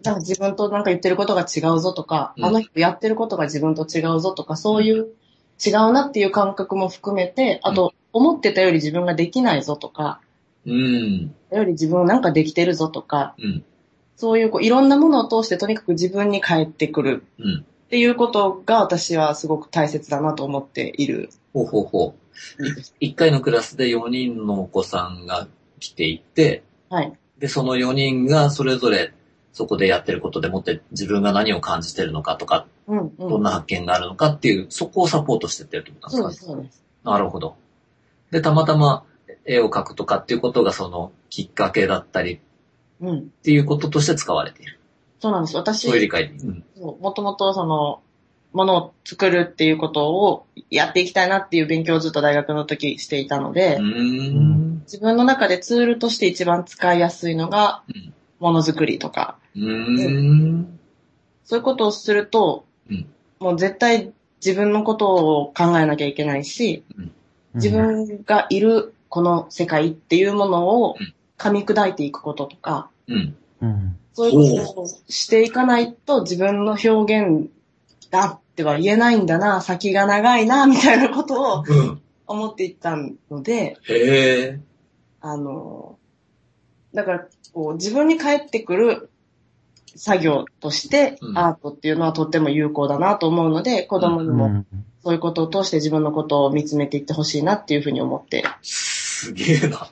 [0.03, 5.07] なんか自分となんか言ってることが違うぞとか、うんあの人やってることが自分と違うぞとか、そういう
[5.65, 10.21] 違うなっていう感覚も含めて、あと、思ってたより自分ができないぞとか、
[10.65, 11.36] うん。
[11.52, 13.63] より自分なんかできてるぞとか、うん。
[14.15, 17.60] そういうこういろんなものを通してとにかく自分に返ってくるうん。
[17.62, 21.30] っていうことが私はすごく大切だなと思っている。
[21.54, 22.15] ほうほうほ
[22.60, 22.65] う。
[22.99, 25.47] い一回のクラスで4人のお子さんが
[25.80, 27.13] 来ていて、はい。
[27.38, 29.13] で、その4人がそれぞれ
[29.54, 33.16] そこでやってることでもって自分が何を感じてるのかとか、うん、うん。
[33.18, 36.84] どんな発見があるのかっていう、そこをサポートしてってるってことなんですかそうです、そうです。
[37.04, 37.56] なるほど。
[38.32, 39.04] で、たまたま
[39.46, 42.39] 絵を描くとかっていうことがそのきっかけだったりっ
[43.02, 43.30] うん。
[43.44, 44.80] ていうこととして使われている。
[45.20, 45.56] そうなんです。
[45.56, 46.36] 私、そういう理解で。
[46.36, 46.63] うん。
[47.00, 48.02] もともとその、
[48.54, 54.82] ものを作るっていうことをやっていきたいなっていう勉強をずっと大学の時していたので、うーん。
[54.86, 60.79] 自分の中でツールとして一番使いやすいのがうん、ものづくりとか、うーん。
[61.45, 63.08] そういうことをすると、うん
[63.39, 64.13] もう絶対
[64.45, 66.86] 自分のことを考えなきゃいけないし、
[67.56, 73.36] 自分がいるこの世界っていうものをうん噛み砕いていくこととか、うん。
[73.62, 73.97] うん。
[74.13, 77.49] そういうことをしていかないと自分の表現
[78.12, 82.01] だっては言えないんだな、先が長いな、みたいなことをうん。
[82.27, 82.95] 思っていった
[83.29, 83.77] ので。
[85.19, 85.97] あの、
[86.93, 89.10] だから、こう、自分に返ってくる
[89.96, 94.66] 作業としてうんアートっていうのはとっても有効だなと思うので、子供にもうん。
[95.04, 98.44] そういうことを通して自分のことを見つめていってほしいなっていうふうに思って。
[98.62, 99.89] すげえな。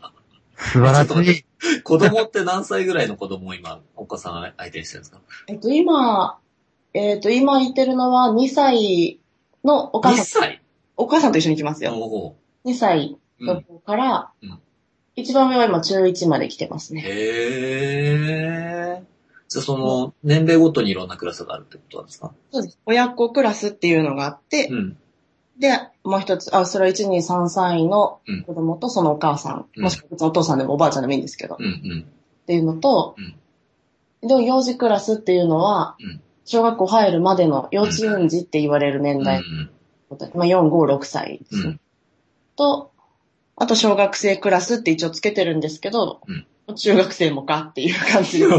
[0.55, 1.81] 素晴らしい。
[1.83, 5.19] 子供って何歳ぐらいの子供を今、お子さん相手にしてるんですか？
[5.47, 6.39] えっと、今、
[6.93, 9.19] えっと、今いてるのは2歳
[9.63, 10.61] のお母 ?2 さん、歳？
[10.97, 11.93] お母さんと一緒に来ますよ。
[11.93, 14.59] お2歳うの子からうん、
[15.21, 17.01] 一番上は今中1まで来てますね。
[17.05, 18.15] へ
[18.99, 19.03] え。
[19.47, 22.31] じゃあその、年齢ごとにいろんなクラスがあるってことなんですか？
[22.51, 22.79] そうです。
[22.85, 24.97] 親子クラスっていうのがあって、うん。
[25.59, 32.05] で、もう一つ、あ、それは1、2、3歳のうん子供とそのお母さん、うんもしくは別にお父さんでもおばあちゃんでもいいんですけど、うんうん。
[32.07, 33.35] っていうのと、うん
[34.27, 39.69] で、幼児クラスっていうのは、うん小学校入るまでの幼稚園児って言われる年うんう代、ん。
[40.33, 41.61] まあ、4、5、6歳ですね。
[41.63, 41.79] うん
[42.57, 42.90] と、
[43.57, 46.21] あと小学生クラスって一応つけてるんですけど、
[46.75, 48.45] 中学生もかっていう感じで。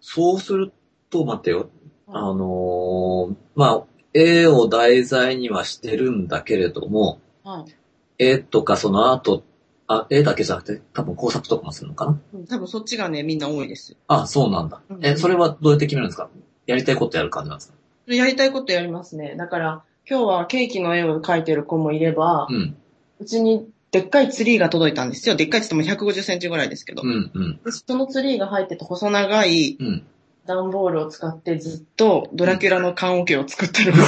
[0.00, 0.72] そうする
[1.10, 1.70] と、待ってよ。
[2.08, 7.72] あのーまあ、絵を題材にはしてるんだけれども、はい
[8.18, 9.42] 絵とかそのアート、
[9.88, 12.20] あ、絵だけじゃなくて多分工作とかもするのかな？
[12.34, 13.96] うん多分そっちがね、みんな多いです。
[14.06, 14.94] あ、そうなんだう。
[14.94, 16.28] んえ、それはどうやって決めるんですか？
[16.66, 17.74] やりたいことやる感じなんですか？
[18.14, 19.34] やりたいことやりますね。
[19.36, 22.76] だから、今日はケーキの絵を描いてる子もいれば、うん。
[23.20, 25.36] うちにでっかいツリーが届いたんですよ。
[25.36, 27.02] でっかいって言っても150センチぐらいですけど。
[27.04, 30.06] うん、うん、でそのツリーが入ってて細長いうん。
[30.44, 33.98] 段ボールを使ってずっとドラキュラの棺桶を作ってる子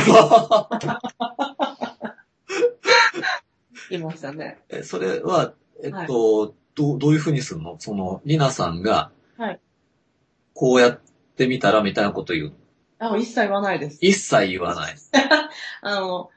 [3.91, 4.59] いましたね。
[4.69, 7.77] え、それは、えっと、どう、どういうふうにするの？
[7.79, 9.61] その、リナさんが、はい。
[10.55, 11.01] こうやっ
[11.37, 12.53] てみたらみたいなこと言う。
[12.99, 13.99] あ、一切言わないです。
[14.01, 14.95] 一切言わない。
[15.83, 16.31] あの、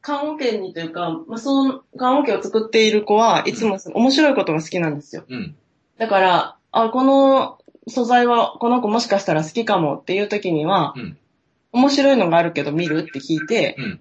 [0.00, 5.24] 棺桶にというか、まあ、その棺桶を作っている子はいつも面白いことが好きなんですよ。
[5.28, 5.56] うん。
[5.98, 7.58] だから、あ、この
[7.88, 11.18] 素材はこの子もしかしたら好きかもっていう時には、うん
[11.72, 14.00] 面白いのがあるけど見るって聞いて、うん。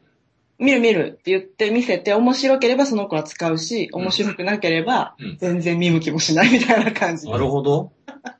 [0.59, 7.29] 見る見るって言って見せて、面白ければその子は使うし、うん面白くなければうん全然見向きもしないみたいな感じ。
[7.29, 7.91] なるほど。
[8.05, 8.39] だか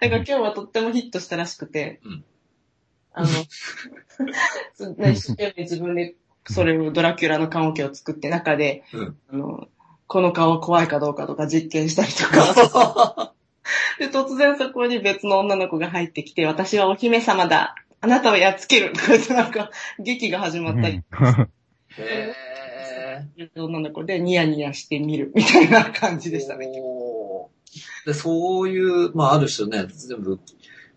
[0.00, 2.24] ら今日はとってもヒットしたらしくて、うん
[3.12, 3.28] あの、
[5.12, 6.14] 一生懸命自分で
[6.48, 9.16] それをドラキュラの棺桶を作って中で、うん。
[9.32, 9.68] あの、
[10.06, 13.32] この顔怖いかどうかとか実験したりとか、
[13.98, 17.76] で、突然そこに別の女の子が入ってきて、私はお姫様だ。
[18.00, 21.02] あなたをやっつけるとか言ってなんか、劇が始まったり、
[21.98, 22.34] へ
[23.56, 26.72] 女の子でニヤニヤして見るみたいな感じーでしたね。
[28.06, 30.40] で、そういう、まあ、ある種ね、全部、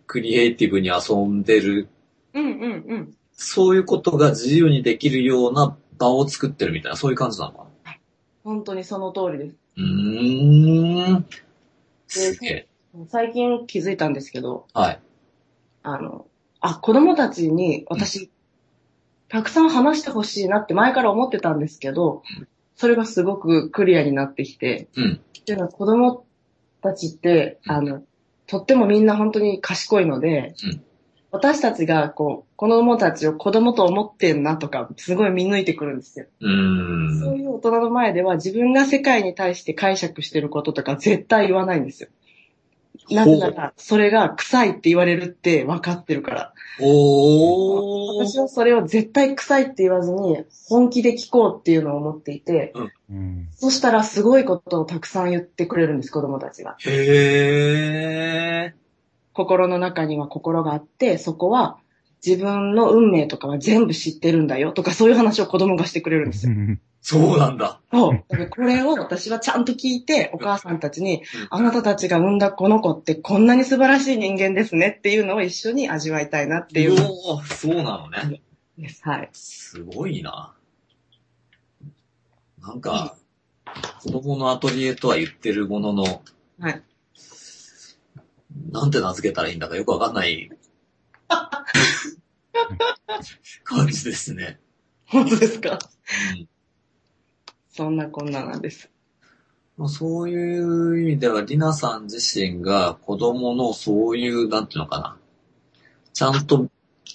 [0.07, 1.89] クリエイティブに遊んでる、
[2.33, 3.13] うんうんうん。
[3.31, 7.95] そういうことが自由にできるような場を作ってるみたいな、そういう感じなのかな？
[8.43, 9.55] 本当にその通りです。
[9.77, 11.25] うーん。
[12.07, 12.67] すげえ。
[13.07, 14.99] 最近気づいたんですけど、はい。
[15.81, 16.27] あの、
[16.59, 18.29] あ、子供たちに私、
[19.29, 22.21] たくさん話してほしいなって前から思ってたんですけど、
[22.75, 25.21] それがすごくクリアになってきて、うん。
[25.39, 26.25] っていうのは子供
[26.81, 28.03] たちって、うんあの、
[28.45, 30.83] とってもみんな本当に賢いので、うん
[31.33, 36.27] 私たちがこう、子供たちを子供と思ってんなとか、すごい見抜いてくるんですよ。
[36.39, 37.19] うー。
[37.19, 42.09] そうんいう大人の前では自分が世界に対して解釈してることとか絶対言わないんですよ。
[43.09, 46.53] なぜなら、それが臭いって言われるって分かってるから。
[46.79, 48.25] おー。
[48.27, 50.37] 私はそれを絶対臭いって言わずに、
[50.69, 52.73] 本気で聞こうっていうのを思っていて、
[53.09, 53.49] うん。
[53.55, 56.75] そしたらすごいことをたくさん言ってくれるんです、子供たちが。
[56.85, 58.82] へー。
[59.33, 61.77] 心の中には心があって、そこは
[62.25, 66.53] 自分の運命とかは全部知ってるんだよとかそういう話を子供がしてくれるんですよ。
[67.05, 67.81] そうなんだ。
[67.91, 68.23] そう。
[68.29, 78.41] だからこれを私はちゃんと聞いて、お母さんたちに、あなたたちが産んだこの子ってこんなに素晴らしい人間ですねっていうのを一緒に味わいたいなっていうおー、そうなのね。
[78.77, 79.01] です。
[79.03, 79.29] はい。
[79.33, 80.53] すごいな。
[82.61, 83.17] なんか、
[84.01, 86.21] 子供のアトリエとは言ってるものの、
[86.61, 86.81] はい。
[88.71, 90.49] なんて名付けたらいいんだかよくわかんない
[93.63, 94.59] 感じですね。
[95.05, 95.79] 本当ですか？
[96.37, 96.47] うん
[97.75, 98.91] そんなこんななんです。
[99.77, 105.17] まあそういう意味では、リナさん自身が子供のそういう、なんていうのかな。
[106.13, 106.67] ちゃんと、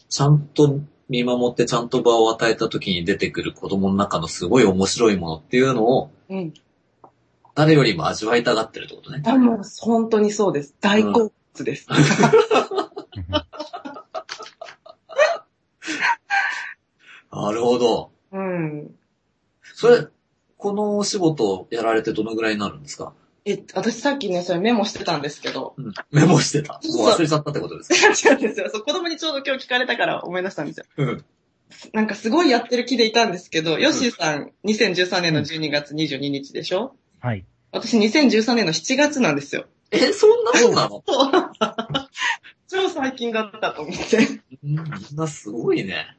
[0.08, 6.52] ちゃんと見守ってちゃんと場を与えた時に出てくる子供の中のすごい面白いものっていうのを、うん。
[7.58, 9.20] 誰よりも味わいたがってるってことね。
[9.26, 10.76] あ、もう本当にそうです。
[10.80, 11.88] 大好物です。
[17.32, 18.12] なるほど。
[18.32, 18.94] うん。
[19.74, 20.06] それ、
[20.56, 23.12] このお仕事をやられてどのぐらいになるんですか？
[23.44, 25.92] え、私さっきね、それメモしてたんですけど、うん。
[26.12, 26.74] メモしてた。
[26.74, 27.88] もう忘れちゃったってことです
[28.24, 28.30] か？
[28.32, 28.70] 違うんですよ。
[28.72, 30.84] そう、子供にちょうど今日聞かれたから思い出したんですよ。
[30.96, 31.24] うん。
[31.92, 36.94] なんかすごいやってる気でいたんですけど、ヨッシーさん2013年の12月22日でしょ？
[37.20, 37.44] はい。
[37.72, 39.66] 私2013年の7月なんですよ。
[39.90, 41.02] え、そんなもんなの？
[42.68, 44.18] 超最近だったと思って。
[44.18, 46.16] うんみんなすごいね。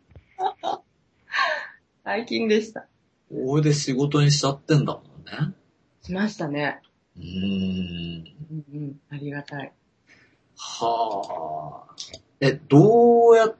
[2.03, 2.87] 最近でした。
[3.31, 5.53] これで仕事にしちゃってんだもんね。
[6.01, 6.81] しましたね。
[7.15, 8.25] うーん。
[8.51, 8.99] うんうん。
[9.09, 9.71] ありがたい。
[10.57, 11.95] はあ。
[12.41, 13.55] え、どうやっ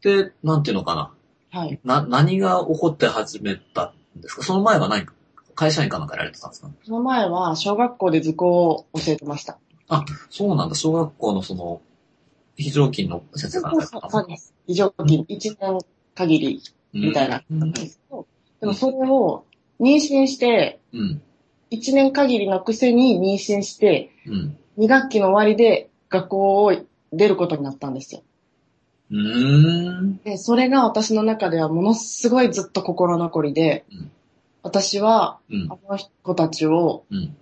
[0.00, 1.14] て、なんていうのかな。
[1.60, 1.78] はい。
[1.84, 4.42] な、何が起こって始めたんですか？
[4.42, 5.12] その前は何か、
[5.58, 6.70] 会社員かなんかやられてたんですか？
[6.84, 9.58] その前は小学校で図工を教えてました。
[10.30, 10.76] そうなんだ。
[10.76, 11.80] 小学校のその、
[12.56, 14.08] 非常勤の先生かなんか？
[14.08, 14.54] そうです。
[14.68, 15.78] 非常勤1年
[16.14, 17.42] 限りみたいな
[17.72, 18.26] ですけど、
[18.60, 19.46] でもそれを
[19.80, 21.22] 妊娠して、うん。
[21.72, 24.56] 1年限りのくせに妊娠して、うん。
[24.78, 26.72] 2学期の終わりで学校を
[27.12, 28.22] 出ることになったんですよ。
[29.10, 30.20] うーん。
[30.22, 34.10] で、それが私の中ではものすごいずっと心残りで、うん
[34.68, 35.78] 私はうんあ。
[35.90, 37.36] の子たちをうん。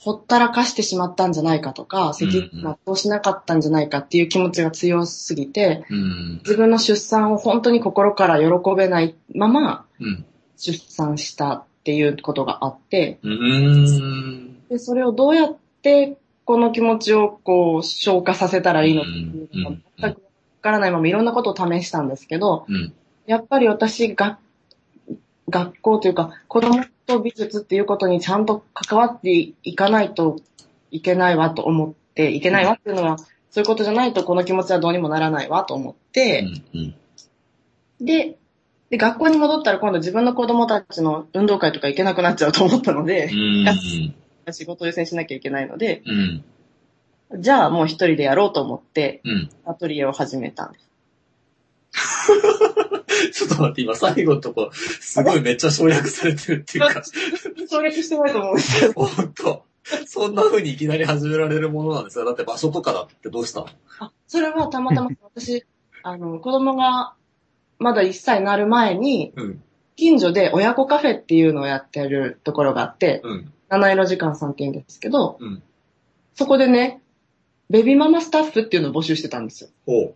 [0.00, 6.40] ほったらかしてしまったんじゃないかとか、責任をしなかったんじゃないかっていう気持ちが強すぎて、うん。
[6.44, 10.24] 自分の出産を本当に心から喜べないままうん。
[10.56, 14.68] 出産したっていうことがあって、うーん。
[14.68, 20.22] で、それをどうやってこの気持ちをこう消化させたらいいのかっていうのが全くわ
[20.62, 22.94] からないままいろんなことを試したんですけど、うん。
[23.26, 24.38] やっぱり私が、
[25.48, 30.40] 学校というか、子供と美術っていうことにちゃんと関わっていかないと
[30.90, 36.94] いけないわと思って、いけないわっていうのは、そういうことじゃないとこの気持ちはどうにもならないわと思って、うん。
[38.00, 38.36] で、
[38.90, 43.30] で、学校に戻ったら今度自分の子供たちの運動会とか行けなくなっちゃうと思ったので
[44.46, 44.52] う、ん。
[44.52, 46.02] 仕事を優先しなきゃいけないので、
[47.30, 47.42] うん。
[47.42, 49.50] じゃあもう一人でやろうと思って、うん。
[49.66, 50.88] アトリエを始めたんです。
[53.32, 57.02] ちょっと待って、今最後のとこ、すごいめっちゃ省略されてるっていうか、
[57.70, 58.92] 衝撃してないと思うんですけど。
[59.04, 59.64] ほんと、
[60.06, 62.24] そんな風にいきなり始められるものなんですよ。
[62.24, 63.68] だって場所とかだってどうしたの？
[64.00, 65.64] あ、それはたまたま 私、
[66.02, 67.14] あの、子供が
[67.78, 69.62] まだ1歳になる前に、うん。
[69.96, 73.52] 近所で親子カフェっていうのをやってるところがあって、うん。
[73.68, 75.62] 七色時間さんって言うんですけど、うん。
[76.34, 77.02] そこでね、
[77.70, 79.70] ベビーママスタッフっていうのを募集してたんですよ。
[79.86, 80.14] ほう。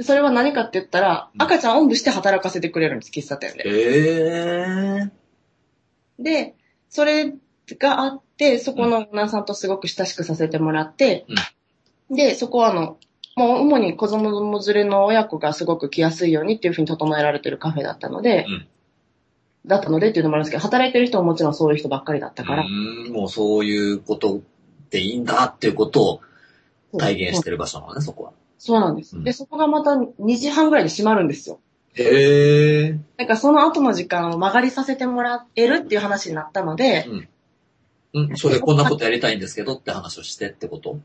[0.00, 1.42] でそれは何かって言ったら、うん。
[1.42, 3.64] 赤ちゃんおんぶして働かせてくれるんです、喫茶店で。
[3.66, 5.10] え
[6.18, 6.54] えで、
[6.88, 7.34] それ
[7.78, 11.26] があって、そこのオーナーさんとすごく親しくさせてもらって、
[12.10, 12.96] で、そこはあの、
[13.36, 18.66] もう主に子供連れの親子がすごく来やすいようにっていうふうに整えられてるカフェだったので、うん。
[19.66, 22.68] だったのでっていうのもあるんですけど、働いてる人ももちろんそういう人ばっかりだったから、う
[23.10, 24.40] ん、もうそういうこと
[24.88, 26.20] でいいんだっていうこと
[26.92, 28.32] を体現してる場所なのね、そこは。
[28.62, 29.16] そうなんです。
[29.16, 31.60] うんで、そこがまた2時半ぐらいで閉まるんですよ。
[31.94, 32.98] へえ。
[33.16, 37.06] なんかその後の時間を曲がりさせてもらえるっていう話になったので、
[38.12, 41.00] うん、それでこんなことやりたいんですけどって話をしてってこと？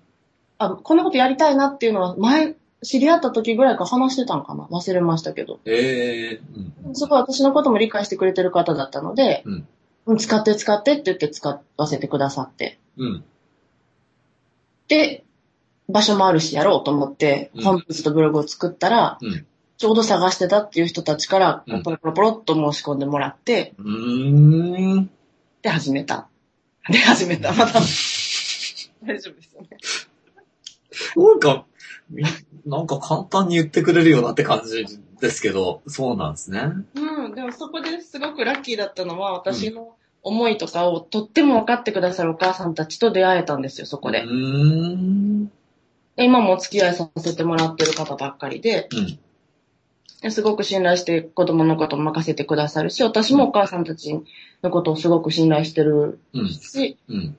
[0.58, 4.66] あ、こんなことやりたいなっていうのは前、知り合った時ぐらいから話してたのかな？
[4.66, 5.60] 忘れましたけど。
[5.66, 6.42] へえ。
[6.86, 6.96] うん。
[6.96, 9.68] すごい私のことも理解してくれてる方だったので、うんうん
[10.18, 12.78] 使って使ってって言って使わせてくださって。
[12.96, 13.24] うん。
[14.88, 15.25] で、
[15.88, 19.46] 場所もあるしやろうと思って、うんホームページとブログを作ったら、うん
[19.78, 25.10] ちょうど探してたっていう人たちから、うんポロポロポロっと申し込んでもらって、うーん。
[25.62, 26.28] で、始めた。
[26.90, 27.52] で、始めた。
[27.52, 27.74] また。
[27.74, 29.68] 大丈夫ですよね。
[31.16, 31.66] なんか、
[32.10, 32.24] み
[32.66, 34.86] なんか簡単に言ってくれるよなって感じ
[35.20, 36.72] ですけど、そうなんですね。
[36.96, 44.24] うん、でもそこですごくラッキーだったのは、私の思いとかをとっても分かってくださるお母さんたちと出会えたんですよ、そこで。
[44.24, 45.52] うーん。
[46.16, 49.20] で今もお付き合いさせてもらってる方ばっかりで、うん。
[50.22, 54.22] ですごく信頼して子供のことも任せてくださるし、私もお母さんたち
[54.64, 56.50] のことをすごく信頼してるうん。
[56.50, 57.38] し、うん。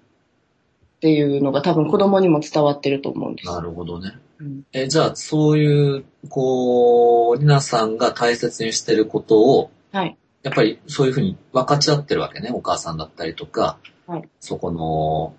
[0.97, 3.49] っていうのが多分子供にも伝わってると思うんです。
[3.49, 4.19] なるほどね。
[4.39, 10.17] うんえ、じゃあ、そういう、こう、りなさんが大切にしてることを、はい。
[10.43, 12.51] やっぱりそういうふうに分かち合ってるわけね。
[12.53, 15.35] お母さんだったりとか、はいそこの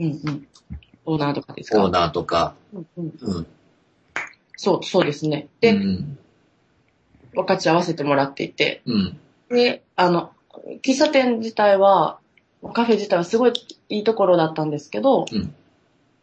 [0.00, 0.48] うんうん。
[1.06, 1.82] オーナーとかですか？
[1.82, 3.46] オーナーとか、うんうん、うん。
[4.56, 5.48] そう、そうですね。
[5.48, 6.18] うで、ん。
[7.34, 9.18] 分かち合わせてもらっていて、うん。
[9.50, 10.32] で、あの、
[10.82, 12.18] 喫茶店自体は、
[12.72, 13.52] カフェ自体はすごい
[13.88, 15.54] いいところだったんですけど、うん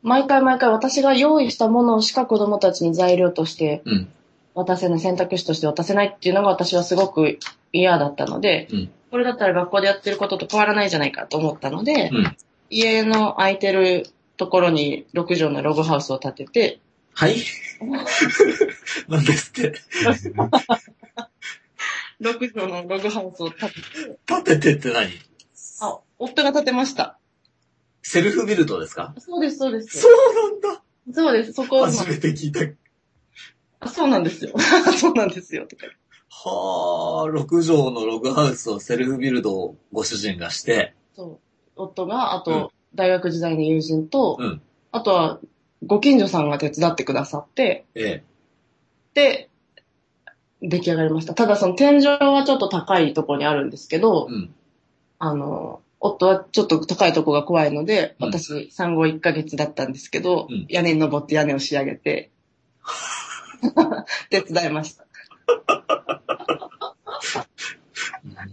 [0.05, 4.07] 毎回毎回私が用意したものしか子供たちに材料としてうん。
[4.53, 7.39] 渡せない、選択肢として渡せないっていうのが私はすごく
[7.71, 12.35] 嫌だったので、うんこれだったら学校でやってることと変わらないじゃないかと思ったので、うん。
[12.69, 16.79] 家の空いてるところに6畳のログハウスを建てて、
[17.13, 17.35] はい
[19.07, 19.73] なんですって。
[22.21, 23.81] 6畳のログハウスを建てて、
[24.27, 25.11] 立ててって何？
[25.81, 27.19] あ、夫が建てました。
[28.01, 29.13] セルフビルドですか？
[29.19, 29.99] そうです、そうです。
[30.01, 32.61] そうなんだそうです、そこを、初めて聞いた。
[33.81, 34.53] あそうなんですよ。
[34.97, 35.67] そうなんですよ。
[35.69, 35.87] とか
[36.29, 41.39] はあ、6畳のログハウスをセルフビルドをご主人がして、そう。
[41.75, 44.61] 夫が、あうんと、大学時代の友人と、うん。
[44.91, 45.39] あとは、
[45.85, 48.23] ご近所さんが手伝ってくださって、え
[49.13, 49.49] で、
[50.61, 51.33] 出来上がりました。
[51.33, 54.55] ただその天井はちょっと高いところにあるんですけどえ。、うん。
[55.19, 62.31] あの、夫はちょっと高いとこが怖いので、うん私、産後1ヶ月だったんですけど、うん屋根に登って屋根を仕上げて、
[64.29, 65.05] 手伝いました。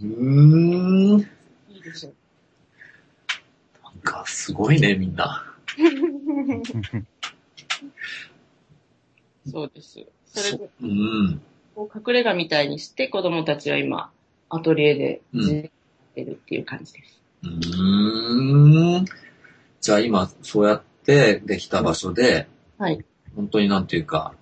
[0.01, 1.40] うーん。
[4.01, 5.45] か、すごいね、みんな。
[9.49, 10.05] そうです。
[10.25, 11.41] それで、うん。
[11.77, 14.11] 隠れ家みたいにして子供たちは今、
[14.49, 15.71] アトリエでうん自由にやっ
[16.15, 17.21] てるっていう感じです。
[17.43, 19.05] うーん。
[19.79, 23.03] じゃあ今、そうやってできた場所で、はい。
[23.35, 24.33] 本当になんていうか、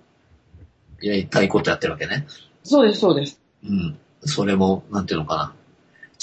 [1.00, 2.26] やりたいことやってるわけね。
[2.62, 3.40] そうです、そうです。
[3.64, 3.98] うん。
[4.22, 5.54] それも、なんていうのかな。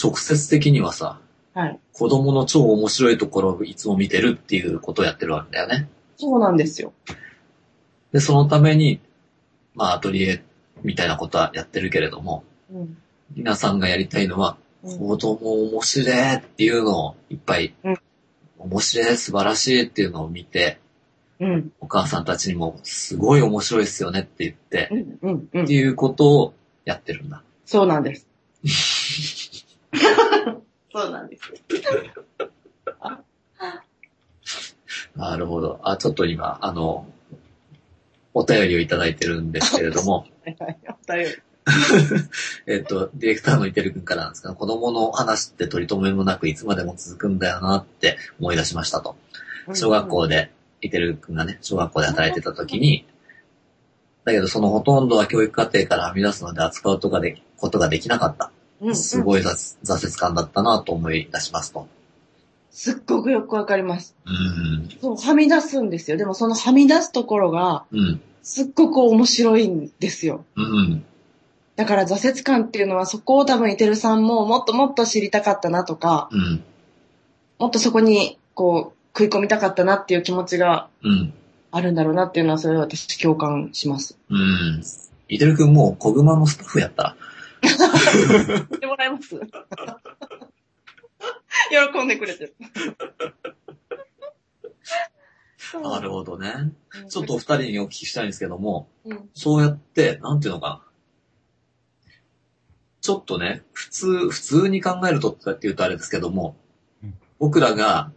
[0.02, 1.19] 直接的にはさ、
[1.58, 1.80] はい。
[1.91, 5.89] 子供の超面白いところをいつも見てるっていうことをやってるわけだよね。
[6.15, 6.93] そうなんですよ。
[8.12, 9.00] で、そのために、
[9.74, 10.43] まあ、アトリエ
[10.84, 12.98] みたいなことはやってるけれども、うん。
[13.36, 17.98] 皆さんがやりたいのは、うん子供面白いっていうのをいっぱい、うん
[18.60, 20.80] 面白い、素晴らしいっていうのを見て、
[21.39, 21.72] うん。
[21.82, 25.32] お母さんたちにもすごい面白いですよねって言ってう、ん。
[25.32, 25.50] うん。
[25.52, 25.63] うん。
[25.63, 26.54] っていうことを
[26.86, 27.41] やってるんだ。
[27.65, 28.28] そうなんです。
[30.98, 31.54] そうなんです。
[35.16, 35.80] なるほど。
[35.84, 37.06] あ、ちょっと今、あの、
[38.34, 40.26] お便りをいただいてるんですけれども。
[40.50, 40.50] お
[41.14, 41.28] 便り
[42.66, 49.18] えっと、ディレクターのイテル君からなんですが、子供の話って取り留めもなくいつまでも続くんだよなって思い出しましたと。
[49.74, 50.50] 小学校で、
[50.82, 53.06] イテル君がね、小学校で働いてた時に、
[54.24, 58.52] だけどそのほとんどは教育課程からはみ出すので扱うことがでことができなかった。
[58.93, 61.88] すごい挫挫折感だったなと思い出しますと。
[62.71, 64.15] すっごくよくわかります。
[64.25, 64.89] うん。
[65.01, 66.17] そう、はみ出すんですよ。
[66.17, 68.21] でもそのはみ出すところが、うん。
[68.43, 70.45] すっごく面白いんですよ。
[70.55, 71.03] うん。
[71.75, 76.63] だから挫折感っていうのはそこを多分イテルさんももっともっと知りたかったなとか、うん。
[77.57, 81.34] もっとそこにこう食い込みたかったなっていう気持ちがうん。
[81.71, 84.17] あるんだろうなっていうのはそれは私共感します。
[84.30, 84.84] うん。
[85.28, 87.15] イテル君もう小熊のスタッフやった。
[87.78, 89.39] 言ってもらえます
[91.69, 92.55] 喜んでくれてる。
[95.84, 96.71] なるほどね。
[96.95, 100.82] うんちょっとお二人にお聞きしたいんですけども、うんそうやって、なんていうのかな。
[103.01, 106.57] ちょっとね、普通、普通に考えるとって言うとあれですけども
[107.03, 108.11] うん、僕らが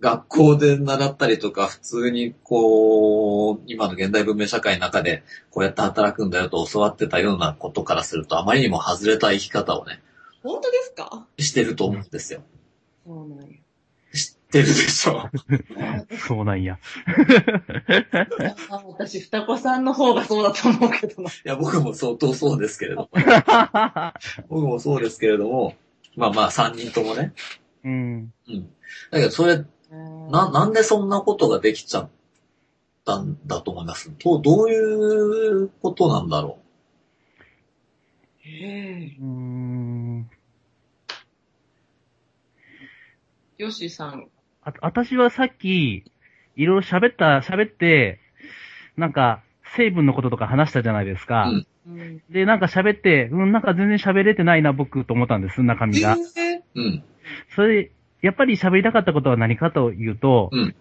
[0.00, 10.00] 学校で習ったりとか、普通にこう、今の現代文明社会の中でこうやって働くんだよと教わってたようなことからすると、あまりにも外れた生き方をね、
[10.42, 11.26] 本当ですか？
[11.38, 12.42] してると思うんですよ。
[13.04, 13.56] そうなんや。
[14.14, 15.28] 知ってるでしょ？
[16.28, 16.78] そうなんや。
[18.70, 21.30] あ私、双子さんの方がそうだと思うけどな。
[21.30, 23.10] いや、僕も相当そうですけれども。
[24.48, 25.74] 僕もそうですけれども、
[26.16, 27.32] まあまあ3人ともね。
[27.84, 28.32] うん。
[28.48, 28.70] うん。
[29.10, 32.10] だけどそれ、な、なんでそんなことができちゃっ
[33.04, 34.12] たんだと思います？
[34.22, 36.58] どう、どういうことなんだろ
[38.44, 40.30] えうーん。
[43.58, 44.28] えよしさん。
[44.62, 46.04] あ、私はさっき、
[46.56, 48.20] いろいろ喋った、喋って、
[48.96, 49.42] なんか、
[49.76, 51.48] 成分のこととか話したじゃないですか。
[51.48, 52.22] うんうん。
[52.30, 56.16] で、なんか喋って、うん、なんか全然喋れてないな、僕、と思ったんです、中身が。
[56.36, 56.62] えう。
[56.74, 57.04] うん。
[57.54, 57.90] それ、
[58.22, 60.74] やっぱり喋りたかったことは何かというと、うん。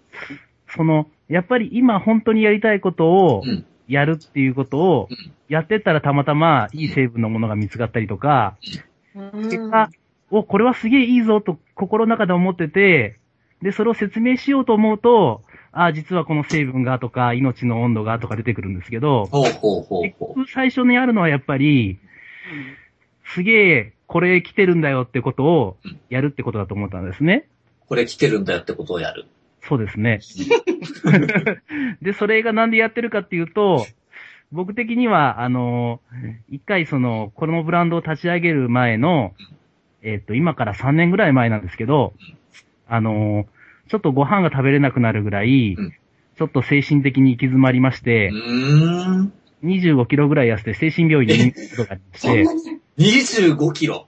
[0.75, 3.65] その、やっぱり今本当にやりたいことをうん。
[3.87, 5.31] やるっていうことをうん。
[5.47, 8.57] やってったらたまたまいい成分のものが見つかったりとか、
[9.15, 9.49] うん。
[9.49, 9.89] 結果、
[10.29, 13.17] お、これはすげえいいぞと心の中で思ってて、
[13.61, 21.99] で、それを説明しようと思うと、あ、実はこの成分がとか、命の温度がとか出てくるんですけど、ほうほうほう結ほ局最初にあるのはやっぱり、
[23.33, 27.47] すげえ、これ来てるんだよってことをうんやるってことだと思ったんですね。
[27.85, 27.87] う。
[27.87, 29.25] これ来てるんだよってことをやる。
[29.67, 30.21] そうですね。
[32.01, 33.85] で、それがなんでやってるかっていうと、
[34.51, 35.99] 僕的には、あの、
[36.49, 39.33] 一回その、このブランドを立ち上げる前の、
[40.01, 42.13] えっと、今から3年ぐらい前なんですけど、
[42.87, 43.45] あの、
[43.89, 45.93] ちょっとご飯が食べれなくなるぐらいうん、
[46.37, 48.31] ちょっと精神的に行き詰まりましうて。
[49.63, 52.75] 25キロぐらい痩せて精神病院に入院することがありまして、 そんな
[53.53, 54.07] に？25キロ？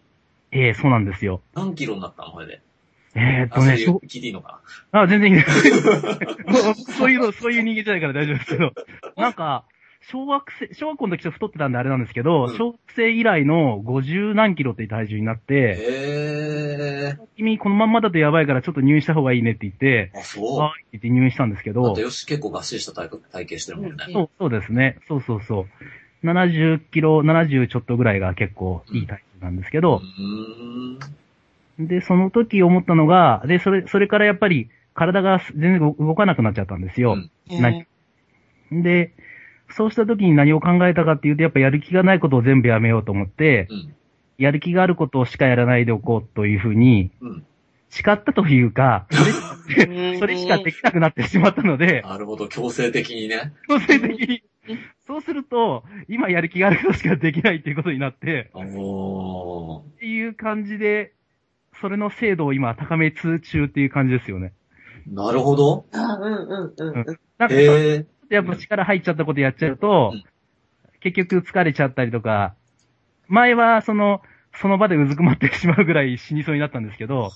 [0.51, 1.41] ええそうなんですよ。
[1.53, 2.31] 何キロになったの？
[2.31, 2.61] これで。
[3.15, 6.93] えーっとね、いう、聞いていいのかあ、全然いいです。
[6.93, 8.73] そういうの、そういう人間じゃないから大丈夫ですけど。
[9.17, 9.65] なんか、
[10.01, 15.41] 小学生、小学校の時ちょっと太ってたんであれなんですけど、うん小学生以来の50何キロって体重になっな。
[15.41, 17.27] て、へー。
[17.37, 20.59] 君このまんまだとやばいからちょっと入院した方がいいねって言って、あ、そう。
[20.59, 23.97] はいって言って入院したんですけどだって、よし、結構がっしりした体体型してるもんね。
[24.07, 24.97] うんそう、そうですね。
[25.07, 25.61] そうそうそ
[26.23, 26.25] う。
[26.25, 31.87] 70キロ、70ちょっとぐらいが結構いい体重なんですけうど、ーん。
[31.87, 37.13] で、その時思ったのが、で、それ、それからやっぱり体が全然動動かなくなっちゃったんですよ。
[37.13, 37.31] うん
[37.61, 37.85] 何
[38.71, 39.13] で、
[39.71, 43.95] そうした時に何を考えたかっていうと、やっぱやる気がないことを全部やめようと思って、うん。
[44.37, 47.45] やる気があることしかやらないでおこうというふうに、うん。
[47.89, 53.53] 誓ったというか、それ それしかできなくなってしまったので、なるほど、強制的にね。
[53.67, 54.43] 強制的に。
[55.07, 59.81] そうすると、今やる気があることしかできないっていうことになって、おー。
[59.81, 61.13] っていう感じで、
[61.81, 64.53] それの精度を今高め通中っていう感じですよね。
[65.07, 65.85] なるほど。
[65.91, 67.05] あ、うんうんうんうん。
[67.39, 68.05] なんか、へえ。
[68.29, 70.23] やっぱ力入っちゃったことやっちゃうと、うん
[71.01, 72.55] 結局疲れちゃったりとか、
[73.29, 74.21] 前はその、
[74.53, 77.31] その場でうずくまってしまうぐらい死にそうになったんですけど。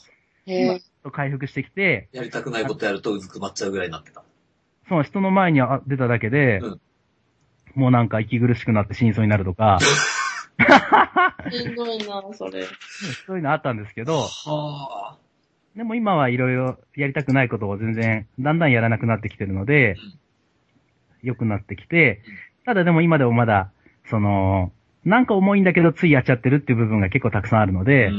[1.13, 4.23] 回復してきて、やりたくないことやるとうずくまっちゃうぐらいになってた。
[4.89, 6.81] その人の前にあ出ただけで、うん
[7.75, 9.79] もうなんか息苦しくなって死にそうになるとか、
[11.51, 12.67] しんどいな、それ。
[13.25, 15.17] そういうのあったんですけど、はあ。
[15.75, 19.95] でも今はいろいろやりたくないことを全然、だんだんやらなくなってきてるので、
[21.23, 22.21] 良くなってきて、
[22.65, 23.71] ただでも今でもまだ、
[24.09, 24.71] その、
[25.03, 28.11] なんか重いんだけどついやっちゃってるっていう部分が結構たくさんあるので、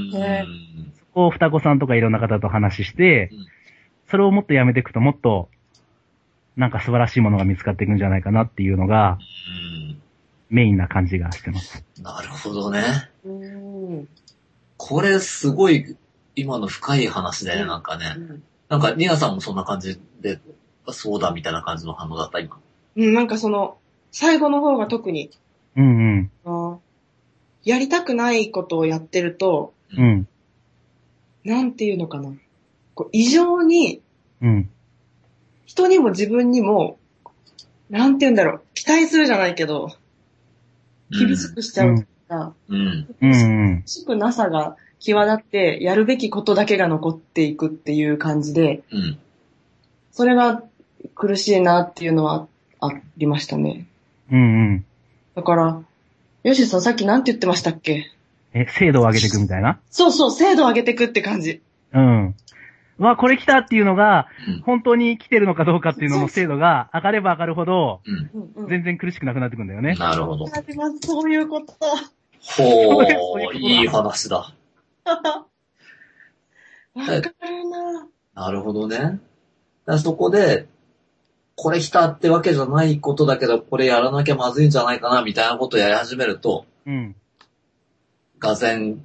[0.99, 3.47] そこを双子さんとかいろんな方と話してうん、
[4.11, 5.49] それをもっとやめていくともっと、
[6.57, 10.01] なんか素晴らしいものが見つかっていくんじゃないかなっていうのがうん
[10.51, 11.85] メインな感じがしてます。
[12.01, 12.83] なるほどね。
[13.25, 14.09] うん。
[14.77, 15.97] これすごい
[16.37, 18.17] 今の深い話だよね、なんかね。
[18.69, 20.39] なんか、ニアさんもそんな感じで、
[20.91, 22.59] そうだみたいな感じの反応だった、今。
[22.97, 23.79] うん、なんかその、
[24.13, 25.31] 最後の方が特に、
[25.77, 26.79] うんあ
[27.65, 30.05] やりたくないことをやってると、うん。
[30.05, 30.29] うん。
[31.45, 32.31] なんていうのかな。
[32.95, 34.03] こう異常に、
[34.41, 34.71] うん。
[35.65, 36.99] 人にも自分にも、
[37.91, 39.91] なんて言うんだろう、期待するじゃないけど、
[41.11, 42.77] 厳しくしちゃうから、うん。
[42.77, 43.09] うん。
[43.21, 43.75] うん。
[43.79, 49.19] 厳しくなさが際立って、やるべきことだけが残っていくっていう感じで、うん。
[50.13, 50.63] それが
[51.15, 52.49] 苦しいなっていうのはあ
[53.17, 53.87] りましたね。
[54.31, 54.39] うん。
[54.39, 54.43] う
[54.77, 54.85] ん。
[55.35, 55.83] だから、
[56.43, 58.11] ヨシさんさっきなんて言ってましたっけ？
[58.53, 59.81] え、精度を上げていくみたいな？
[59.91, 61.61] そうそう、精度を上げていくって感じ。
[61.93, 62.35] うん。
[62.99, 64.61] わ、これ来たっていうのが、うん。
[64.61, 68.31] 本当に来てるのかどうかっていうのの精度が上がれば上がるほど、うん。
[68.35, 68.69] うんうん。
[68.69, 69.95] 全然苦しくなくなってくるんだよね。
[69.97, 70.47] なるほど。
[70.47, 71.75] あります、そういうこと。
[71.77, 72.05] ほ
[72.43, 74.55] そういいい話だ。
[75.07, 75.15] わ
[76.95, 77.35] かる
[77.71, 78.97] ななるほどね。
[78.99, 79.19] だか
[79.87, 80.67] らそこで、
[81.57, 87.15] これ来たってわけじゃないことだけど、これやらなきゃまずいんじゃないかな、みたいなことをやり始めると、うん。
[88.39, 89.05] がぜん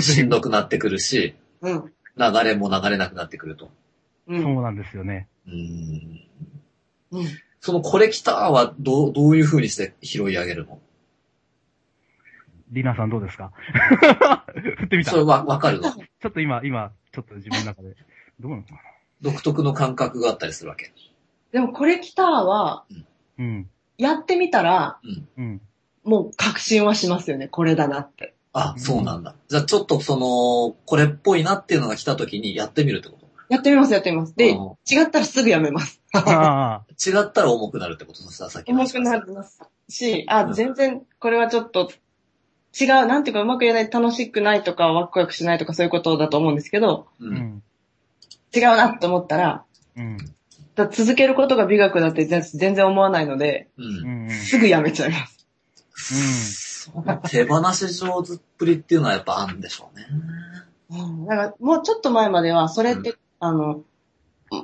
[0.00, 1.92] しんどくなってくるし、うん。
[2.16, 3.70] 流れも流れなくなってくると。
[4.26, 4.42] うん。
[4.42, 5.28] そうなんですよね。
[5.46, 6.20] うーん。
[7.12, 7.26] うん。
[7.60, 10.80] そのこれ来たはどう、どういう風にして拾い上げるの？
[12.70, 13.52] リナさんどうですか？
[14.78, 15.10] 振ってみた。
[15.10, 15.90] それわ、わかるの？
[15.92, 17.94] ちょっと今、今、ちょっと自分の中で。
[18.40, 18.78] どうなのかな？
[19.20, 20.92] 独特の感覚があったりするわけ。
[21.52, 22.84] でもこれ来たは、
[23.38, 23.70] うん。
[23.96, 24.98] やってみたら、
[25.36, 25.60] うん。
[26.04, 27.48] もう確信はしますよね。
[27.48, 28.34] これだなって。
[28.52, 29.34] あ、そうなんだ。
[29.48, 33.28] じゃあちょっとその、これっぽいなっていうのが来た時にやってみるってこと？
[33.48, 34.34] やってみます、やってみます。
[34.36, 34.58] で、うん
[34.90, 36.00] 違ったらすぐやめます。
[36.12, 41.90] ああ、違ったら重くなるってことそしたらさっきの重くなりますし、あ、うん全然、これはちょっと、
[42.78, 47.26] 違う、なんていうかうまく言えない、楽しくないとか、ワクワクしないとかそういうことだと思うんですけど、う。
[47.26, 47.62] うんん。
[48.54, 49.64] 違うなって思ったら、
[49.96, 50.18] うん。
[50.78, 53.82] だ続けることが美学だって全全然思わないので、う。
[53.82, 54.30] うんん。
[54.30, 55.26] すぐやめちゃいま
[55.94, 56.90] す。
[56.90, 60.06] その手放し上手っぷりっていうのはやっぱあるんでしょうね。
[60.90, 63.82] うんだから、もうちょっと前までは、それって、あの、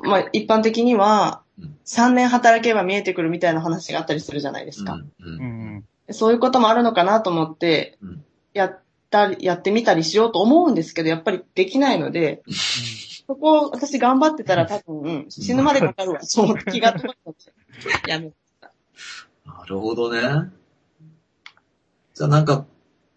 [0.05, 4.95] まあ、一般的にはうん、3年働けば見えてくるみたいな話があったりするじゃないですか。
[4.95, 5.01] うん。
[5.01, 5.07] う。
[5.21, 5.85] うんん。
[6.11, 12.43] そういうこともあるのかなと思ってうん、やったり、やってみたりしようと思うんですけど、やっぱりできないので、
[13.27, 16.21] そこを私頑張ってたら多分、死ぬまでかかるわ。
[16.25, 18.31] そう、気が遠いので、やめ
[19.47, 20.51] なるほどね。
[22.15, 22.67] じゃあなんか、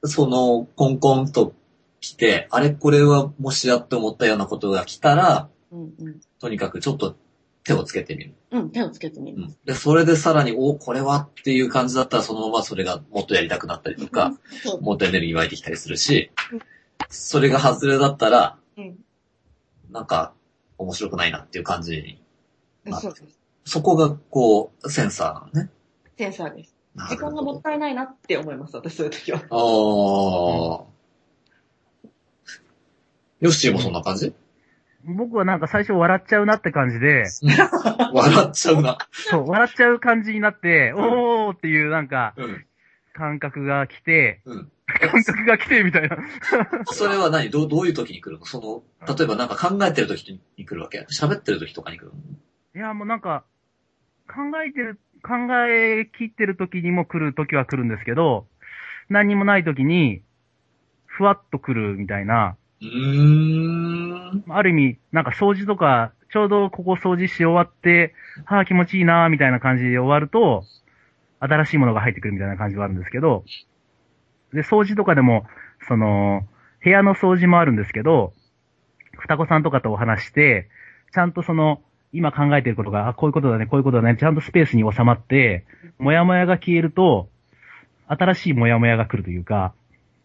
[0.03, 1.53] その、コンコンと
[1.99, 6.19] 来て、あれこれはもしやって思ったようなことが来たら、うんうん。
[6.39, 7.15] とにかくちょっと
[7.63, 8.33] 手をつけてみる。
[8.51, 9.51] うん、手をつけてみうます。
[9.51, 9.57] ん。
[9.65, 14.37] で、それでさらに、お、これはっていう感じだったら、そのままそれがもっとやりたくなったりとか。
[14.79, 16.31] もっとエネルギー湧いてきたりするし、
[17.09, 18.97] それが外れだったら、うん。
[19.97, 20.33] なんか、
[20.77, 22.23] 面白くないなっていう感じに。
[22.85, 23.39] まあそうです。
[23.65, 25.71] そこが、こう、センサーなのね。
[26.17, 26.75] センサーです。
[26.95, 29.39] な時間がもったいないなって思います、私そういう時は。
[29.39, 29.47] ああ。
[33.39, 34.33] ヨッシーもそんな感じ？
[35.03, 37.23] 僕はなんか最初笑っちゃうなって感じで、
[38.13, 38.97] 笑っちゃうな。
[39.11, 42.65] そう、笑っちゃう感じになって、おーっていうなんかうん。
[43.13, 44.71] 感覚が来て、うん。
[44.87, 46.17] 感覚が来てみたいな。
[46.85, 52.13] それは何ど、どういう時に来るのその、例えばなんか考えてる時に来るわけ喋ってる時とかに来るの
[52.75, 53.43] いや、もうなんか、
[54.27, 55.33] 考えてる、考
[55.67, 58.47] え切ってる時にも来る時は来るんですけど、
[59.09, 60.21] 何にもない時に、
[61.05, 64.43] ふわっと来るみたいな、うーん。
[64.47, 68.13] ある意味、なんか掃除とか、ちょうどここ掃除し終わって、
[68.45, 70.63] はあ気持ちいいなみたいな感じで終わると、
[71.39, 73.43] 新しいものが入ってくるみたいな感じはあるんですけど、
[74.53, 75.45] で、掃除とかでも、
[75.87, 76.47] その、
[76.83, 78.33] 部屋の掃除もあるんですけど、
[79.17, 80.69] 双子さんとかとお話して、
[81.13, 81.81] ちゃんとその、
[82.13, 85.65] 今考えてることが、あ、こういうことだね、こういうことだね、ちゃんとスペースに収まって、
[85.99, 87.29] もやもやが消えると、
[88.07, 89.73] 新しいもやもやが来るというか、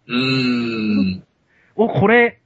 [0.07, 1.25] うーん。
[1.75, 2.41] お、これ、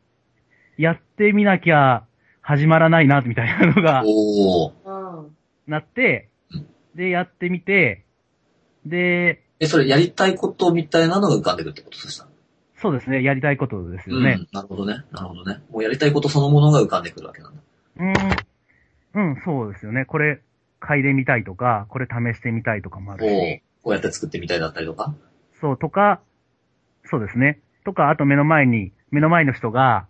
[0.79, 2.05] やってみなきゃ
[2.41, 5.23] 始まらないな、みたいなのが、おー。
[5.25, 5.37] うん。
[5.67, 8.05] なってうん、で、やってみて、
[8.85, 12.31] で、え、それやりたいことみたいなのが浮かんでくるってことそしたら？
[12.83, 14.39] そうですね、やりたいことですよね。
[14.39, 14.49] うん。
[14.53, 15.03] なるほどね。
[15.11, 15.63] なるほどね。
[15.71, 17.63] もうやりたいことそのものが浮かんでくるわけなんだ。
[19.15, 20.05] うん、うん、そうですよね。
[20.05, 20.43] これ、
[20.83, 25.15] 嗅いでみたいとか、これ試してみたいとかもあるし、こうやって作ってみたいだったりとか？
[25.59, 26.21] そう、とか、
[27.05, 27.61] そうですね。
[27.87, 30.07] とか、あと目の前に、目の前の人が、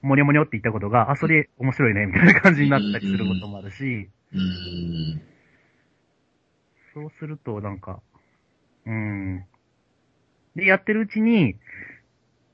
[0.00, 5.20] もにょもにょって言ったことが、あ、それ面白いね、みたいな感じになったりすることもあるし、うーん。
[6.94, 8.00] そうすると、なんか、
[8.86, 9.44] うん。
[10.54, 11.56] で、やってるうちに、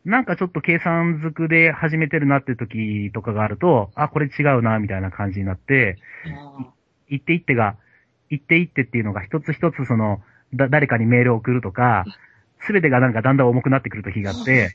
[0.04, 5.98] なんかちょっと計算づくで始めてるなって時とかがあると、あ、これ違うな、みたいな感じになって、
[7.08, 7.76] 一手一手が、
[8.28, 10.20] 一手一手っていうのが一つ一つその、
[10.54, 12.04] だ、誰かにメールを送るとか、
[12.64, 14.74] すべてがなんかだんだん重くなってくる時があって、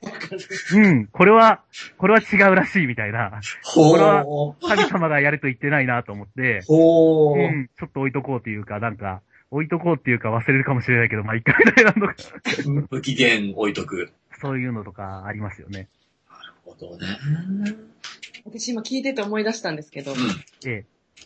[0.73, 1.61] うん、これは、
[1.97, 4.67] これは違うらしいみたいな、ほこれはー。
[4.67, 6.59] 神様がやると言ってないなと思って。
[6.59, 12.15] うん、ちょっと置いとこうというか、なんか、置いとこうっていうか忘れるかもしれないけど、まあ一回みたいなのが、
[12.89, 14.11] 無期限置いとく。
[14.41, 15.87] そういうのとかありますよね。
[16.29, 17.07] なるほどね。
[18.45, 20.13] 私今聞いてて思い出したんですけど。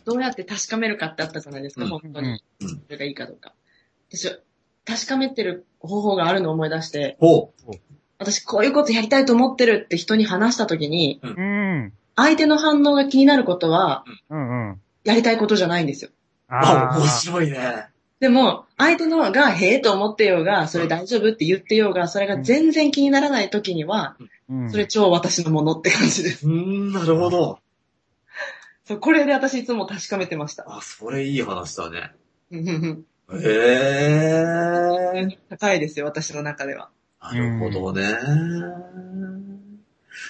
[0.04, 2.42] どうやって確かめるかってあったじゃないですか、うん本当に。
[2.60, 3.52] うんそれがいいかどうか。
[4.08, 4.36] 私は、
[4.84, 7.52] 確かめてる方法があるのを思い出して、ほ
[8.18, 11.92] 私こういうことやりたいと思ってるって人に話したときに、うん。
[12.16, 14.80] 相手の反応が気になることは、うんうん。
[15.04, 16.10] やりたいことじゃないんですよ。
[16.48, 17.86] あ、あ面白いね。
[18.22, 24.16] でも、相手のが、へえと思ってようが、それ大丈夫って言ってようが、それが全然気にならない時には、
[24.48, 26.46] うんそれ超私のものって感じです。
[26.46, 27.58] うーん、なるほど。
[28.84, 30.64] そう、これで私いつも確かめてました。
[30.68, 32.12] あ、それいい話だね。
[32.52, 32.58] へ
[35.16, 35.38] え。
[35.48, 36.90] 高いですよ、私の中では。
[37.20, 38.06] なるほどね。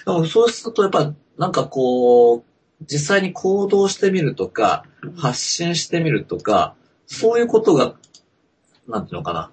[0.05, 2.43] でもそうするとやっぱなんかこう、
[2.87, 4.83] 実際に行動してみるとか、
[5.15, 6.75] 発信してみるとか、
[7.05, 7.95] そういうことが、
[8.87, 9.51] なんていうのかな、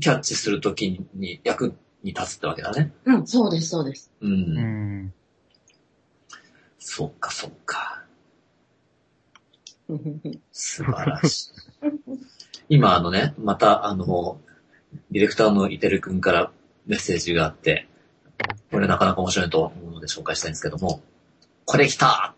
[0.00, 2.92] キャッチするときに役に立つってわけだね。
[3.04, 4.10] うん、そうです、そうです。
[4.20, 4.26] う。
[4.26, 4.58] うん
[5.06, 5.12] ん。
[6.78, 8.04] そっかそっか。
[10.52, 11.52] 素晴らしい。
[12.68, 14.40] 今あのね、またあの、
[15.10, 16.50] ディレクターのイテル君から
[16.86, 17.88] メッセージがあって、
[18.70, 21.02] これなかなか面白いと思うので紹介したいんですけども、
[21.64, 22.34] これ来た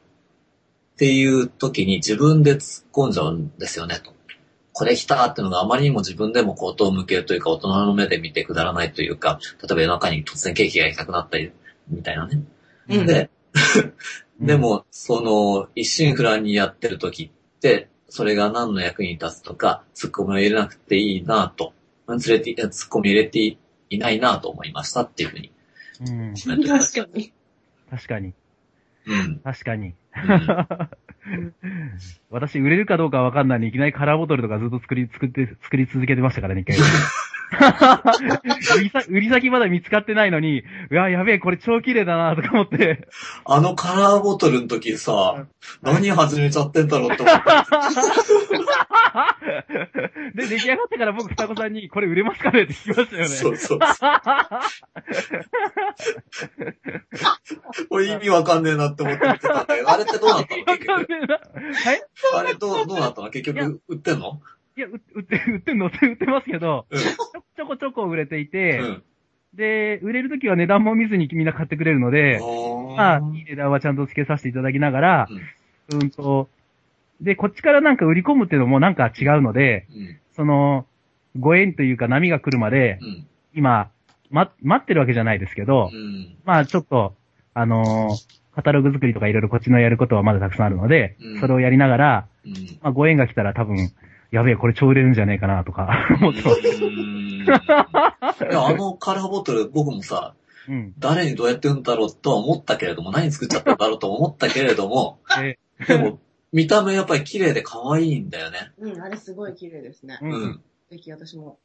[0.94, 4.13] っていう時に自分で突っ込んじゃうんですよね、と。
[4.74, 11.52] これ来たっていうのがあまりにも自分でも口頭向けるというか大人の目で見てくだらないというか、例えば夜中に突然ケーキが焼きたくなったり、
[11.88, 12.42] みたいなね。
[12.88, 13.30] うんで、
[14.40, 21.72] でも、その、一心不乱にやってる時って、それが何の役に立つとか、ツッコミを入れなくていいなと、
[22.08, 23.56] 連れて、ツッコミ入れて
[23.90, 25.52] いないなと思いましたっていうふうに
[26.00, 26.34] うん。
[26.66, 27.32] 確かに。
[27.90, 28.34] 確かに。
[29.06, 29.38] うん。
[29.38, 29.86] 確かに。
[29.86, 30.88] うん
[32.30, 36.76] 私、売れるかどうかわかんないのに、いきなりカラーボトルとかずっと作り、作って、作り続けてましたからね、一回。
[38.76, 43.06] 売りさ売り先まだ見つかってないのに、うわ、やべえ、これ超綺麗だな、とか思って。
[43.44, 45.46] あのカラーボトルの時さ、
[45.82, 47.66] 何始めちゃってんだろうって思った。
[50.34, 53.28] で、出来上がってから僕、双子さんに、これ売れますかねって聞きましたよね。
[53.28, 53.78] そうそう
[57.88, 60.92] これ 意味わかんねえなって思って見てたんだけど、あれってどうなったの結局。
[60.92, 62.02] はい
[62.34, 64.40] あれどう、どうなったの結局、売ってんの
[64.76, 66.98] いや、う売って、売ってんの売ってますけど、うん。
[66.98, 69.02] ちょこちょこ売れていて、うん。
[69.54, 72.40] で、売れるときは値段も見ずにみんな買ってくれるので、
[72.96, 75.28] まあ、いい値段はちゃんと付けさせていただきながら、
[75.92, 76.48] うんと、
[77.20, 80.18] で、こっちからなんか売り込むっていうのもなんか違うので、うん。
[80.36, 80.86] その、
[81.38, 83.26] ご縁というか波が来るまでう、ん。
[83.54, 83.90] 今、
[84.30, 86.36] ま、待ってるわけじゃないですけど、うん。
[86.44, 87.14] まあちょっと、
[87.54, 92.52] あのーカタログ作りとかいろいろこっちのやることはまだたくさんあるので、うんそれをやりながら、うん。
[92.82, 93.92] まあご縁が来たら多分、
[94.30, 96.60] やべえ、これ超売れるんじゃねえかなとか 思ってます。
[98.44, 100.34] いや、あのカラーボトル、僕もさ、
[100.68, 100.92] うん。
[100.98, 106.18] 誰にどうやって売るんだろうとは思ったけれども、何作っちゃったんだろうと思ったけれども、ででも、
[106.54, 108.70] 見た目やっぱり綺麗で可愛いんだよね。
[108.78, 110.20] うん、あれすごい綺麗ですね。
[110.22, 110.24] う。
[110.24, 110.62] うんん。
[110.88, 111.58] ぜひ私も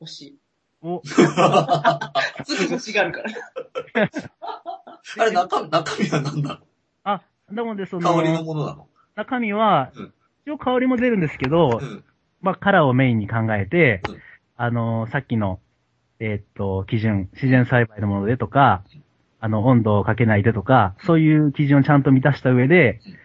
[0.00, 0.38] 欲しい。
[0.80, 3.30] お、 すぐ欲しがるから。
[5.18, 6.62] あれ中、中身は何な
[7.04, 8.88] あ、なのでその、の香りのものなの？
[9.14, 10.14] 中身はうん、
[10.46, 12.04] 一応香りも出るんですけどう、ん。
[12.40, 14.16] まあカラーをメインに考えてうん、
[14.56, 15.60] あのーさっきの、
[16.18, 18.84] えーっと、基準、自然栽培のものでとか、
[19.38, 23.16] あの、温度をかけないでとか、そういう基準をちゃんと満たした上でうん、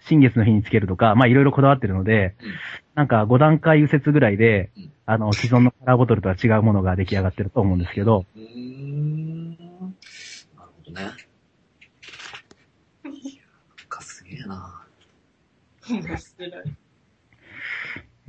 [0.00, 2.52] 新月の日につけるとか、まあいろいろこだわってるのでうん、
[2.94, 9.50] なんか5段階右折ぐらいでうん、あの、既存のカラーボトルとは違うものが出来上がってると思うんですけど、うーん。
[9.50, 11.02] なるほどね。
[13.04, 13.42] いや
[13.78, 14.84] なんかすげえな。
[15.88, 16.50] 面白い。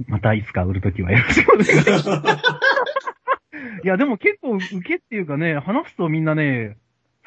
[0.08, 2.10] またいつか売るときはよろしくお願いします。
[3.84, 6.78] いや、でも結構受けっていうかね、話すとみんなね、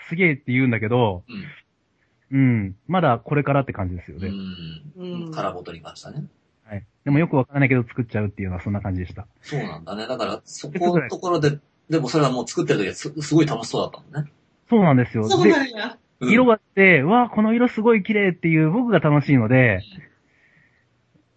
[0.08, 1.44] すげえって言うんだけど、うん。
[2.34, 4.28] うん、まだこれからって感じですよね。
[4.96, 5.32] うん。
[5.32, 6.26] カラーボトルに関してはね。
[6.64, 6.84] はい。
[7.04, 9.28] でもよくわからないけど作っちゃうっていうのはそんな感じでした。
[9.40, 10.08] そうなんだね。
[10.08, 14.32] だから、 そこのところで、でもそれはもう作ってる時はすすごい楽しそうだったもんね。
[14.68, 15.28] そうなんですよ。
[15.28, 15.86] そうで、なんや。
[16.20, 19.82] うん色があって、わあ、この色すごい綺麗っていう僕が楽しいので、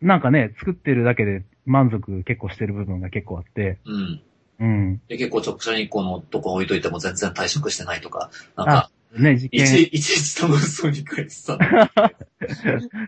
[0.01, 4.21] なんかね、作ってるだけで満足結構してる部分が結構あって、うん。
[4.59, 5.01] うん。
[5.07, 11.57] で、結構直射日光のとこ置いといても全然退色してないとか、なんか、ね、実いち験、いちいち楽しそうに書いてた。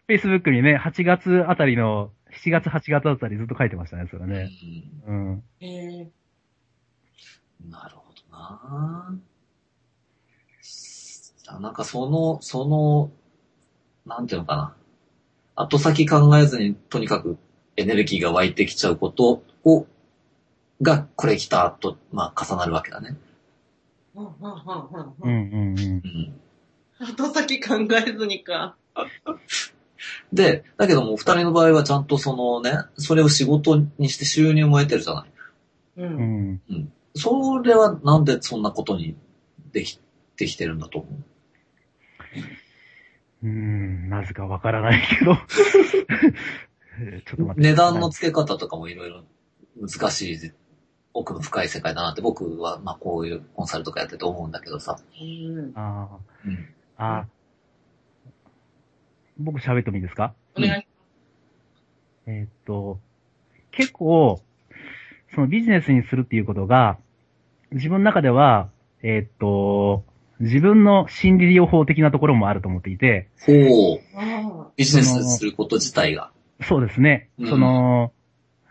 [0.07, 2.11] Facebook にね、8月あたりの、
[2.43, 4.49] 7月8月あたりずっと書いてましたね、それね。
[5.07, 5.43] うん。
[5.61, 6.11] うん
[7.69, 9.19] なるほどな
[10.61, 13.11] じゃあなんかその、その、
[14.05, 14.75] なんていうのかな。
[15.55, 17.37] 後先考えずに、とにかく
[17.75, 19.85] エネルギーが湧いてきちゃうことを、
[20.81, 23.17] が、これ来たと、まあ、重なるわけだね。
[24.19, 26.03] うんうんうんううんんうんうん。
[26.99, 27.07] うん。
[27.07, 28.75] 後先考えずにか。
[30.33, 35.29] で、だけども、二人の場合はちゃんとそのね、それを仕事にして収入も得てるじゃない。
[35.97, 36.03] う。
[36.03, 36.61] うんん。
[37.15, 39.15] それはなんでそんなことに
[39.71, 39.99] でき、
[40.37, 41.13] できてるんだと思う？
[43.43, 45.37] うーん、なぜかわからないけど。
[47.01, 47.69] えーちょっと待って。
[47.69, 49.23] 値段の付け方とかもいろいろ
[49.81, 50.51] 難しい、
[51.13, 54.99] 奥の深い世界だなって僕は、まあこういうコンサルとかやってて思うんだけどさ。
[55.19, 55.71] うん。
[55.75, 56.07] あ
[56.45, 56.67] うん。
[56.97, 57.27] あ、ああ。
[59.37, 60.33] 僕喋ってもいいですか？
[60.57, 60.87] お願いし
[62.27, 62.99] えーっと、
[63.71, 64.41] 結構、
[65.33, 66.97] そのビジネスにするっていうことが、
[67.71, 68.69] 自分の中では、
[69.01, 70.03] えーっと、
[70.39, 74.71] 自分の心理療法的なところもあると思っていて、ほう。
[74.75, 76.31] ビジネスすること自体が。
[76.61, 77.29] そうですね。
[77.39, 78.11] うんその、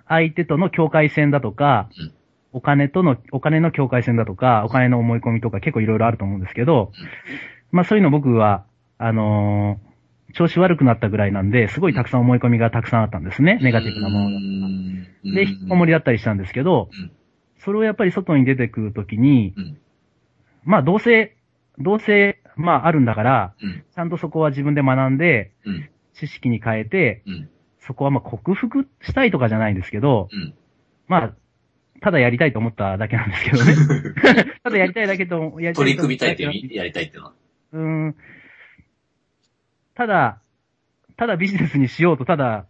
[0.06, 2.12] 相手との境界線だとか、うん
[2.52, 6.92] お金との、お金の境界線だとか、お金の思い込みとか結構いろいろあると思うんですけど、
[7.70, 8.64] まあそういうの僕は、
[8.98, 9.88] あのー
[10.34, 13.58] 調子悪くなったぐらいなんで、すごいたくさん思い込みがたくさんあったんですね。
[13.62, 14.30] ネガティブなものが。
[14.30, 17.10] ので、引きこもりだったりしたんですけど、うん。
[17.64, 19.78] それをやっぱり外に出てくるときに、うん。
[20.64, 21.34] まあどうせ、
[21.78, 23.84] どうせ、まああるんだから、うん。
[23.94, 25.88] ちゃんとそこは自分で学んで、うん。
[26.14, 27.48] 知識に変えて、うん。
[27.80, 30.54] そこはまあ克服したいとかじゃないんですけど、うん。
[31.06, 31.34] まあ、
[32.00, 33.74] ただやりたいと思っただけなんですけどね。
[34.62, 37.32] ただやりたいだけと、やりたい取り組みたいっいうやりたいっていうのは？
[37.72, 38.16] うーん。
[39.94, 40.40] ただ、
[41.16, 42.66] ただビジネスにしようと、ただ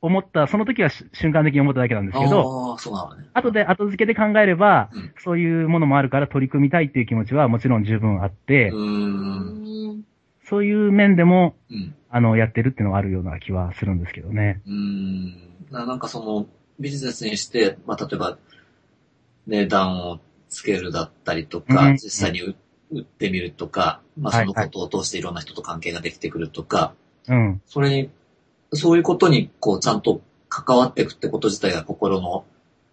[0.00, 3.28] 思った、その時はし瞬間的に思っただけなんですけど、ああ、そうなのね。
[3.32, 8.74] 後で後付けで考えれば、うんそういうものもあるから取り組みたいっていう気持ちはもちろん十分あって、う。
[10.44, 11.94] そういう面でも、うん。
[12.10, 14.60] あの、やってるっていうのがあるような気はするんですけどね。
[14.66, 15.34] うーん。
[15.70, 16.46] ななんかその、
[16.78, 18.36] ビジネスにして、まあ、例えば、
[19.46, 22.54] 値段をつけるだったりとか、うん実際に売
[22.92, 26.92] 売ってみるとか、まあ、はいそのことを通していろんな人と関係ができてくるとか、
[27.26, 27.62] うん。
[27.66, 28.10] それに、
[28.72, 32.44] そういうことに、こう、ちゃんと関わっていくってこと自体が心の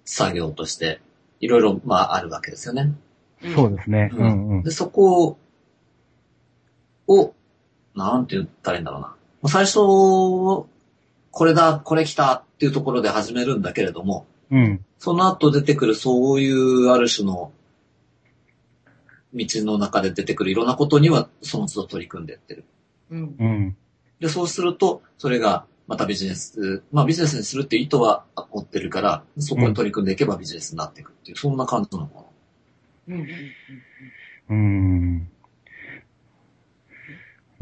[0.05, 1.01] 作業として、
[1.39, 2.93] いろいろ、まあ、あるわけですよね。
[3.55, 4.09] そうですね。
[4.13, 4.63] ううんんうん。
[4.63, 5.37] で、そこ
[7.07, 7.33] を、
[7.95, 9.15] なんて言ったらいいんだろうな。
[9.49, 10.67] 最初、こ
[11.45, 14.85] れだ、これ来たっていうところで始めるんだけれども、うん。
[14.99, 17.51] その後出てくるそういうある種の
[19.33, 22.65] 道の中で出てくるいろんなことにはその都度取り組んでいってる。
[23.09, 23.35] うん。
[23.39, 23.77] うん。
[24.19, 32.25] で、そうすると、それがまたビジネス、まあビジネスにするって意図は持ってるから、そこに取り組んでいけばビジネスになっていくっていう、そんな感じなのか
[33.07, 33.15] な。
[33.15, 33.27] うん。
[34.49, 34.53] う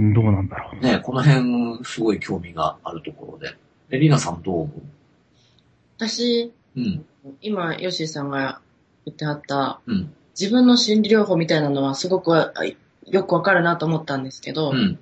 [0.04, 0.14] ん。
[0.14, 0.84] どうなんだろう。
[0.84, 3.56] ねこの辺、すごい興味があるところで。
[3.90, 4.72] え、リナさんどう思
[5.98, 7.06] 私、ううん、
[7.42, 8.62] 今、ヨッシーさんが
[9.06, 12.54] 言ってはった、うん、自分の心理療法みたいなのはすごくあ
[13.06, 15.00] よくわかるなと思ったんですけど、うん、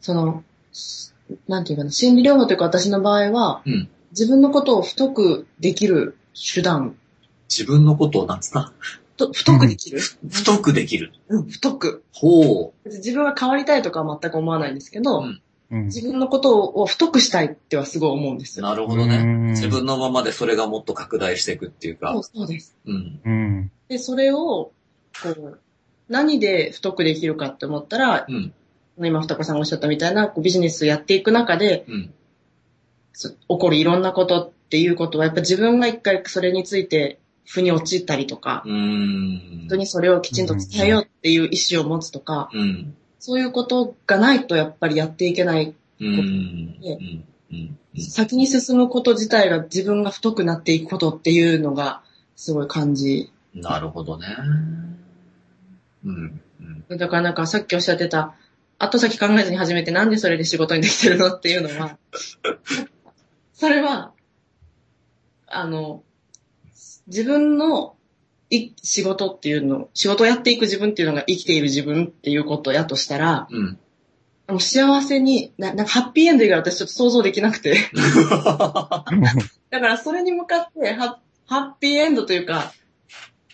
[0.00, 0.42] その、
[0.72, 1.14] す
[1.48, 3.88] なんていうかな、心理療法というか私の場合は、うん。
[4.10, 6.16] 自分のことを太くできる
[6.54, 6.94] 手段、
[7.48, 8.72] 自分のことをなんつった？
[9.16, 9.98] と太くできる、
[10.30, 11.12] 太くできる。
[11.26, 12.04] うん、太く。
[12.12, 15.84] ほ自分が変わりたいとかは全く思わないんですけど、うんうん。
[15.86, 18.62] 自分のことを太くしたいってはすごい思うんですう。
[18.62, 18.68] よ。
[18.68, 19.16] なるほどね。
[19.16, 22.22] うん自分のままでそれがもっと拡大していくっていうかそう。
[22.22, 22.76] そうです。
[22.84, 23.20] うん。
[23.24, 23.70] うん。
[23.88, 24.72] で、それを、
[25.22, 25.60] こう、
[26.08, 28.52] 何で太くできるかって思ったら、うん。
[28.98, 32.14] 今、二子さんがおっしゃったみたいなこうビジネスやっていく中で、うん。
[33.12, 39.66] そ起こるいろんなことっていうことは、やっぱ自分が一回それについて腑に陥ったりとか、うーん。
[39.66, 42.96] 人にそれをきちんと伝えようっていう意思を持つとか、うん。
[43.26, 45.74] そういうことがないとやっぱりやっていけない。
[45.98, 46.06] うん。
[46.06, 47.24] うん。
[47.50, 47.78] うん。
[47.98, 52.02] 先に進むこと自体が自分が太くなっていくことっていうのが
[52.36, 53.32] すごい感じ。
[53.54, 54.26] なるほどね。
[56.04, 56.40] うん。
[56.90, 56.98] うん。
[56.98, 58.34] だからなんかさっきおっしゃってた、
[58.78, 61.96] 後先考えずに始めてなんでそれで仕事にできてるのっていうのは、
[63.54, 64.12] それは、
[65.46, 66.02] あの、
[67.06, 67.96] 自分の
[68.50, 73.78] い仕事っていうの、仕事をやっていく自分っていうのが生きている自分っていうことやとしたら、うん。
[74.46, 77.76] もう幸せにな、なんかハッピーエンド以外私ちょっと想像できなくて。
[77.94, 79.06] だか
[79.70, 82.72] らそれに向かってハ、ハッピーエンドというか、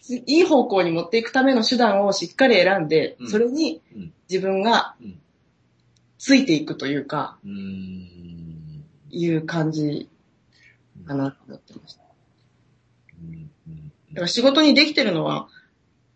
[0.08, 5.20] いい方向に持っていくための手段をしっかり選んで、うんそれにうん自分がうん
[6.18, 8.20] ついていくというか、うーん。
[9.10, 10.08] いう感じ
[11.06, 11.99] かなと思ってました。
[14.10, 15.48] だから仕事にできてるのは、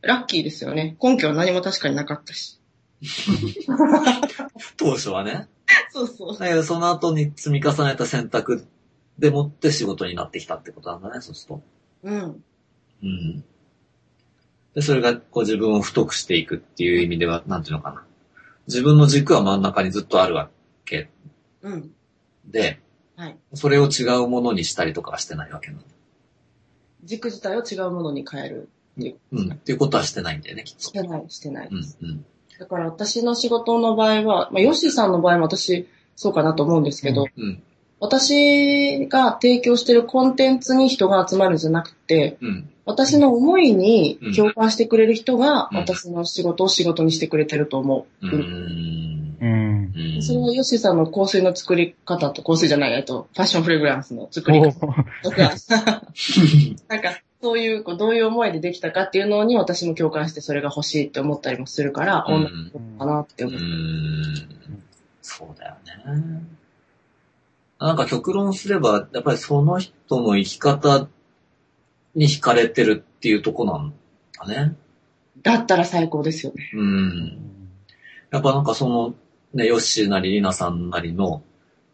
[0.03, 0.97] ラッキーですよね。
[1.03, 2.61] 根拠は何も確かになかったし。
[4.77, 5.49] 当初はね。
[5.91, 6.39] そうそう。
[6.39, 8.67] だけどその後に積み重ねた選択
[9.19, 11.63] でもって仕事になってきたってことなんだね、そうすると。
[12.03, 12.45] うん。
[13.03, 13.45] うん。
[14.75, 18.05] で、それがこう自分を太くしていくっていう意味では、なんていうのかな。
[18.67, 20.51] 自分の軸は真ん中にずっとあるわ
[20.85, 21.11] け
[21.63, 21.91] うん。
[22.47, 22.81] で、
[23.17, 23.39] はい。
[23.55, 25.85] それを違うものにしたりとかはしてないわけなんだ。
[27.05, 28.69] 軸自体を違うものに変える。
[29.33, 29.53] うん。
[29.53, 30.93] っていうことはしてないんだよね、きっとし。
[30.93, 31.69] てない、してない。
[31.71, 32.25] うん、うん。
[32.59, 37.63] だから私の仕事の場合は、まあ、ヨッシーさんの場合も私、そうかなと思うんですけど、うん。
[38.01, 42.69] 私が提供してるコンテンツに人が集まるんじゃなくて、うん。
[42.87, 48.27] 私の思いにうん共感してくれる人がうん私の仕事を仕事にしてくれてると思う。
[48.27, 49.14] うん
[50.25, 54.87] それはヨッシーさんの香水の作り方と、香水じゃない、えっと、ファッションフレグランスの作りお方
[55.23, 55.55] とか、
[56.89, 63.61] なんか、そういう、こうどういう思いでできたかっていうのに私も共感してそれが欲しいって思ったりもするから、うん同じことかなってう思う。
[63.61, 64.83] ーん。
[65.21, 66.43] そうだよね。
[67.79, 71.09] なんか極論すれば、やっぱりその人の生き方
[72.15, 73.93] に惹かれてるっていうとこなん
[74.39, 74.77] だね。
[75.43, 76.71] だったら最高ですよね。
[76.73, 77.39] うん。
[78.31, 79.15] やっぱなんかその、
[79.55, 81.43] ね、ヨッシーなりリナさんなりの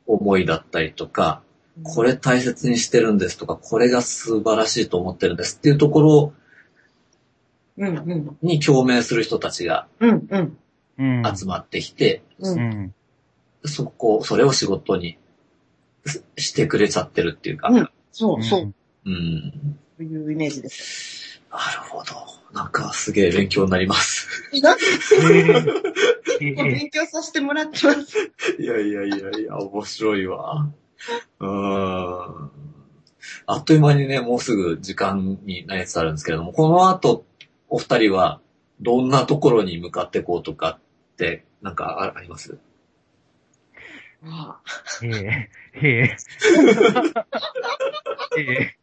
[0.07, 1.43] 思いだったりとか、
[1.83, 6.33] これ大切にしてるんですとか、これが素晴らしいと思ってるんですっていうところ
[7.79, 8.37] うんうん。
[8.43, 10.59] に共鳴する人たちがうんうん。
[10.99, 11.37] うん。
[11.37, 12.23] 集まってきて。
[13.65, 15.19] そこ、それを仕事に
[16.07, 18.75] ししてくれちゃってるっていうか、うんそうそう。
[19.07, 19.77] うん。
[19.99, 21.20] そういうイメージです。
[21.51, 22.15] なるほど。
[22.53, 24.29] なんかすげえ勉強になります。
[26.41, 28.33] 勉強させてもらってます。
[28.59, 30.69] いやいやいやいや、面白いわ。
[31.41, 32.51] うーん。
[33.47, 37.25] あっという間にね、もうすぐ時間になりつつあるんですけれども、この後、
[37.69, 38.41] お二人は
[38.81, 40.79] どんなところに向かっていこうとか
[41.13, 42.59] って、なんかああります？
[44.25, 44.61] あ
[45.03, 45.51] ええ
[45.83, 46.17] え
[48.39, 48.77] えええ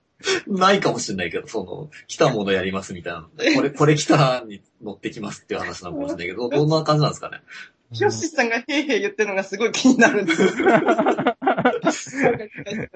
[0.48, 7.42] ないかもしれないけど、その、来たものやりますみたいなこれ、 これ来たに乗ってきますっていう話なのかもしれないけど、 どんな感じなんですかね？
[7.92, 10.50] ヒョッシーさんがへいへい言ってるのがすごい気になるんですよ。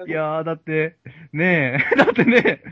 [0.06, 0.96] いやー、だって、
[1.32, 2.62] ねえ、だってね、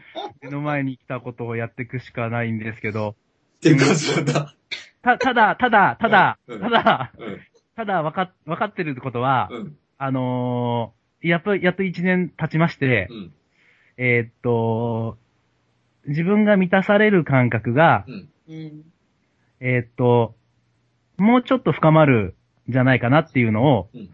[0.42, 3.16] 目の前に来たことをやっていくしかないんですけど、
[3.56, 4.54] っていう感じなんだ。
[5.02, 7.40] た、ただ、ただ、ただうん、ただ、うん。
[7.74, 9.76] ただ、わか、わかってることは、うん。
[9.96, 13.32] あのー、やっと、やっと一年経ちまして、うん。
[14.02, 15.18] えーっと、
[16.06, 18.28] 自分が満たされる感覚が、うん。
[18.48, 18.84] うん。
[19.60, 20.34] えーっと、
[21.18, 22.34] もうちょっと深まる
[22.66, 24.08] んじゃないかなっていうのを、うん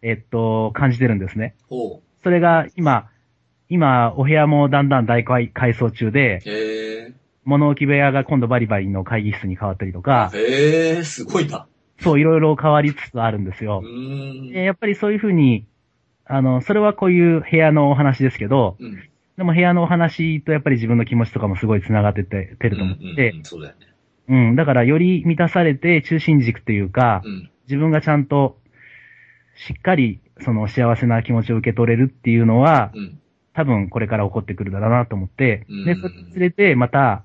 [0.00, 1.54] えーっと、感じてるんですね。
[1.68, 3.10] ほそれが今、
[3.68, 6.48] 今、お部屋もだんだん大改改装中で、う。
[6.48, 7.12] へえ。
[7.44, 11.66] 物置部屋が今度バリバリの会議室に変わったりとか、へえ、すごいな。
[11.98, 13.82] そういろいろ変わりつつあるんですよ
[14.54, 15.66] やっぱりそういうふうに、
[16.24, 19.09] あの、それはこういう部屋のお話ですけど、うん。
[19.40, 23.86] でも部屋のお話とやっぱり自分の気持ちとかもすごい繋がってててると思っててうんうん、そうだよね。
[24.28, 27.50] うん、だからより満たされて中心軸というか、うん。
[27.62, 28.58] 自分がちゃんと
[29.56, 33.18] しっかりその幸せな気持ちを受け取れるっていうのは、うん。
[33.54, 37.24] 多分これから起こってくるだろうなと思って、うんで、それにつれてまた、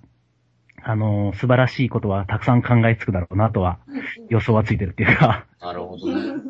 [0.87, 3.79] あの素晴らしいことはたくさん考えつくだろうなとは
[4.29, 6.41] 予想はついてるっていうか、なるほどね。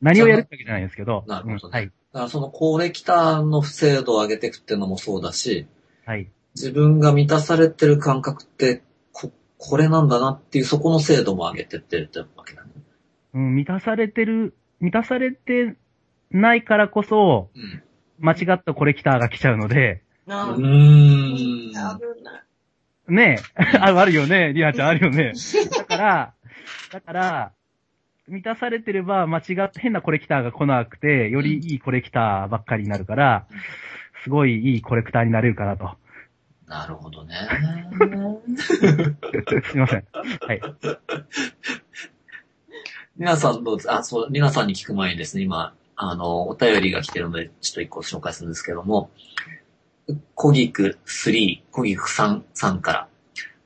[0.00, 1.86] 何をやるってわけじゃないんですけど、 なるほどねうんはい。
[1.86, 5.66] だからそのコレキターの精度を上げていくっていうのもそうだし、
[6.04, 6.28] はい。
[6.54, 12.70] 自分が満たされてる感覚って、こ、これなんだなっていうそこの精度も上げてってるってわけだね。
[13.34, 15.76] うん、満たされてる、満たされて
[16.30, 17.82] ないからこそ、うん。
[18.20, 21.70] 間違ったコレキターが来ちゃうので、なあうーん。
[21.70, 21.74] 危
[22.22, 22.44] ない。
[23.08, 25.34] ねえ、あ あるよね、リナちゃんあるよね。
[25.70, 26.34] だから、
[26.92, 27.52] だから、
[28.26, 33.46] 満たされてれば間違って変なコレクターが来なくて、よりいいコレクターばっかりになるから、
[34.22, 35.90] すごいいいコレクターになれるかなと。
[36.66, 37.36] なるほどね。
[38.56, 40.04] すいません。
[40.40, 40.60] はい。
[43.16, 43.92] 皆さんどうです？
[43.92, 49.10] あ、そう、皆さんに聞く前にですね、今、あの、お便りが来てるので、ちょっと一個紹介するんですけども、
[50.34, 53.08] コギク3、コギク3さんから、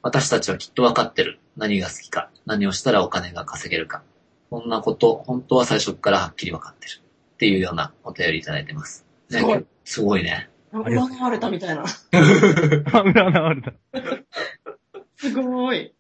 [0.03, 1.39] 私たちはきっとわかってる。
[1.57, 2.31] 何が好きか。
[2.47, 4.03] 何をしたらお金が稼げるか。
[4.51, 6.93] こんなこと、本当は最初からはっきりわかってる。
[7.35, 9.07] っていうようなお便りいただいてます。
[9.31, 9.67] ねすごい。
[9.85, 10.51] すごいね。
[10.73, 11.83] 占われたみたいな。
[11.83, 13.73] あ、占われた。
[15.17, 15.95] すごい。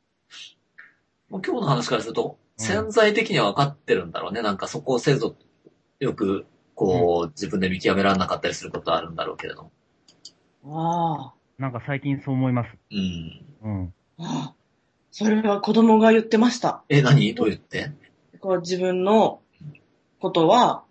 [1.30, 4.42] もう今日の話からすると、うん潜在的には分かってるんだろうね。
[4.42, 5.36] なんかそこを精度
[6.00, 6.44] よく、
[6.74, 9.70] こう、自分で見極められなかったりすることはあるんだろうけれど
[10.64, 11.34] も。
[11.58, 12.70] あなんか最近そう思います。
[12.90, 13.46] うん。
[13.62, 13.94] うん。
[14.18, 14.22] あ。
[14.24, 14.54] ああ。
[15.12, 16.82] それは子供が言ってました。
[16.88, 17.32] え、何？
[17.34, 17.92] どう言って？
[18.40, 19.40] こう自分の
[20.20, 20.84] ことは、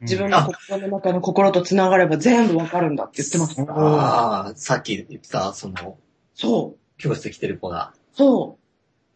[0.00, 3.72] 自分うんの心の中の心と繋がれば全部わかるんだって言ってました。
[3.72, 5.98] ああ、さっき言ってた、その、
[6.34, 6.80] そう。
[6.96, 7.92] 教室で来てる子が。
[8.12, 8.58] そ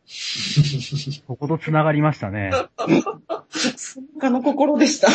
[1.27, 2.51] ここと繋がりましたね。
[2.53, 2.71] う。
[4.21, 5.09] 他の心でした。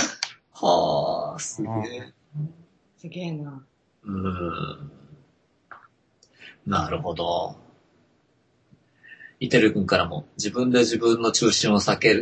[0.54, 2.14] はあ、すげえ。
[2.98, 3.64] すげえな。
[4.04, 4.92] うーん。
[6.66, 7.56] なるほど。
[9.40, 12.14] イテル君からも自分で自分の中心を避け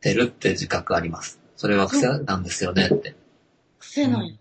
[0.00, 1.40] てるって自覚あります。
[1.56, 3.14] それは癖なんですよねって。
[3.78, 4.34] 癖なんや。
[4.34, 4.38] う。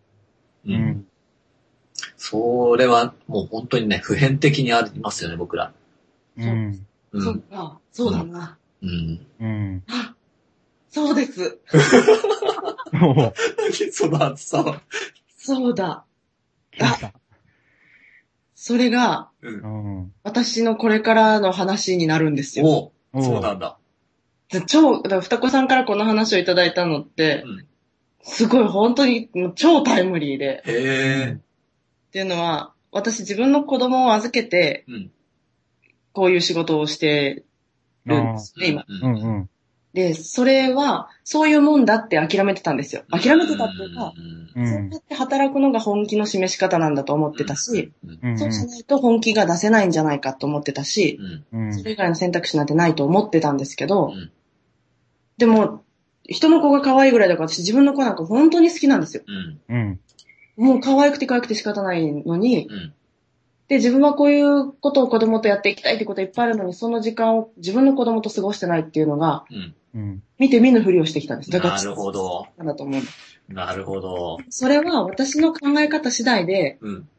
[0.66, 1.06] うんん。
[2.16, 5.74] それはもう本当にね、普遍的にありますよね、僕ら。
[6.38, 6.86] うん。
[7.12, 7.22] う。
[7.22, 7.80] そうんか。
[7.92, 8.58] そうだな。
[8.82, 9.28] うん。
[9.40, 9.84] うん。
[9.90, 10.16] あ、
[10.90, 11.60] そうです。
[13.92, 14.82] その厚さは。
[15.38, 16.06] そうだ。
[16.72, 17.14] 来ました。
[18.54, 20.02] それが、うんう。
[20.02, 20.14] ん。
[20.24, 22.66] 私のこれからの話になるんですよ。
[22.66, 23.78] おおそうなんだ。
[24.50, 27.68] で超、だから双子さんからこの話をいただいたのって、うん。
[28.22, 30.64] すごい本当にもう超タイムリーで。
[30.66, 31.38] へえ。
[31.38, 35.12] っていうのは、私自分の子供を預けて、うん。
[36.14, 37.44] こういう仕事をして
[38.06, 38.86] るんですね、今。
[38.88, 39.50] うんうん。
[39.94, 43.04] で、それは、そういうもんだって諦めてたんですよ。
[43.10, 44.14] 諦めてたっていうか、
[44.56, 44.68] うんう。
[44.68, 48.40] そうんやって働くのが本気の示し方なんだと思ってたし、うんうん。
[48.40, 51.20] そうしないと本気が出せないんじゃないかと思ってたし。
[51.72, 54.32] それ以外の選択肢なんてないと思ってたんですけどうん、
[55.38, 55.84] でも、
[56.24, 59.24] 人の子が可愛いぐらいだから私自分の子なんか本当に好きなんですよ。
[59.70, 59.76] うん。
[59.76, 60.00] うん。
[60.58, 62.94] もう可愛くて可愛くて仕方ないのに、うん。
[63.68, 69.76] で、自分はこういうことを子供とやっていきたいってことはいっぱいあるのに、その時間を自分の子供と過ごしてないっていうのが、うん。
[69.96, 70.24] うん。
[70.38, 71.52] 見て見ぬふりをしてきたんです。
[71.52, 72.48] だから、なるほど。
[72.58, 73.54] なんだと思う。
[73.54, 74.38] なるほど。
[74.50, 77.10] それは私の考え方次第で、うん。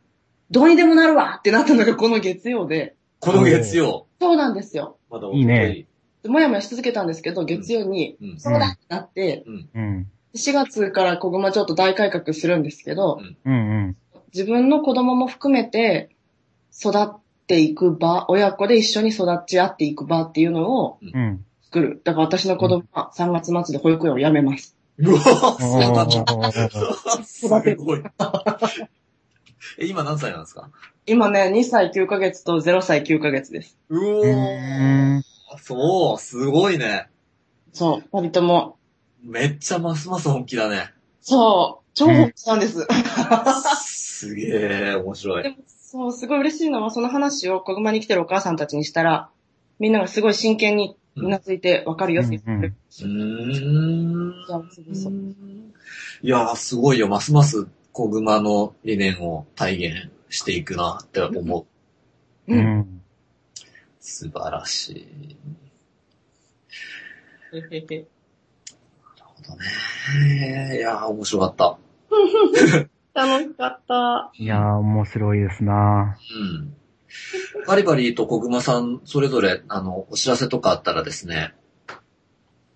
[0.51, 4.07] どうにでもなるわってなったのがこの月曜で、この月曜。
[4.21, 4.97] そうなんですよ。
[5.11, 5.87] まだいいねで
[6.29, 8.41] もやもやし続けたんですけど、月曜に、うん。
[8.41, 9.69] そうだってなって、うん。
[9.75, 10.07] うん。
[10.35, 13.21] 4月から小熊ちょっと大改革するんですけど。
[14.35, 16.11] 自分の子供も含めて
[16.79, 21.45] 育っていく場、親子で一緒に育ち合っていく場っていうのをうん。
[21.65, 22.01] 作る。
[22.05, 24.77] だから私の子供は3月末で保育園を辞めます。
[24.99, 26.25] うわそうおなんだ。
[26.25, 28.03] ーすごい。
[29.79, 30.71] え、 今何歳なんですか？
[31.07, 33.79] 今ね、2歳9ヶ月と0歳9ヶ月です。
[33.89, 35.23] ううおー。
[35.57, 35.59] ん。
[35.59, 37.09] そう、すごいね。
[37.73, 38.77] そう、二人とも。
[39.23, 40.93] めっちゃますます本気だね。
[41.21, 42.87] そう、超本気なんです。
[44.19, 45.43] すげえ、面白い。
[45.43, 49.31] でも、そう、すごい嬉しいのは、その話を小熊に来てるお母さんたちにしたら、
[49.79, 52.75] みんながすごい真剣にうなずいてわかるよって言ってる。
[53.01, 54.35] うーん。
[56.23, 57.09] いやー、すごいよ。
[57.09, 61.67] ますます小熊の理念を体現していくなって思
[62.49, 62.53] う。
[62.53, 62.61] ううん。
[62.61, 63.03] ん。
[64.11, 65.37] 素晴らしい。
[67.53, 68.09] へへへなる
[69.21, 70.79] ほどね。
[70.79, 71.79] いやー、面白かった。
[73.13, 74.31] 楽しかった。
[74.35, 76.75] いやー、面白いですなうん。
[77.67, 81.53] バリバリと小熊さん、それぞれ、あの、お知らせとかあったらですね、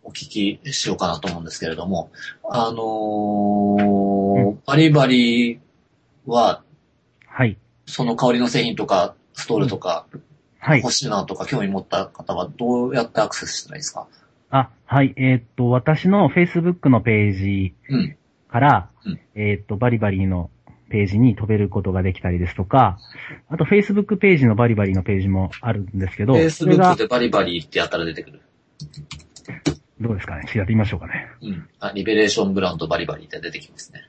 [0.02, 2.10] お聞きしようかなと思うんですけれども、
[2.44, 5.60] あのーバリバリ
[6.26, 6.62] は、
[7.26, 7.56] はい。
[7.86, 10.06] その香りの製品とか、ストールとか、
[10.64, 10.92] はい欲。
[10.92, 14.06] しいなとか興味持った方はどうやってアクセスしたらいいですか？
[14.50, 15.12] あ、はい。
[15.16, 18.16] えーっと、私の Facebook のページうん。
[18.48, 20.50] から、うんえーっと、バリバリの
[20.90, 22.98] ページに飛べることができたりですとか、
[23.48, 28.40] あと Facebook ページのバリバリのページもあるんですけど、Facebook が、でバリバリってやったら出てくる。
[30.00, 30.42] どうですかね？
[30.44, 31.28] ちょっとやってみましょうかね。
[31.40, 31.68] うん。
[31.80, 34.06] あ、リベレーションブランドバリバリって出てきますね。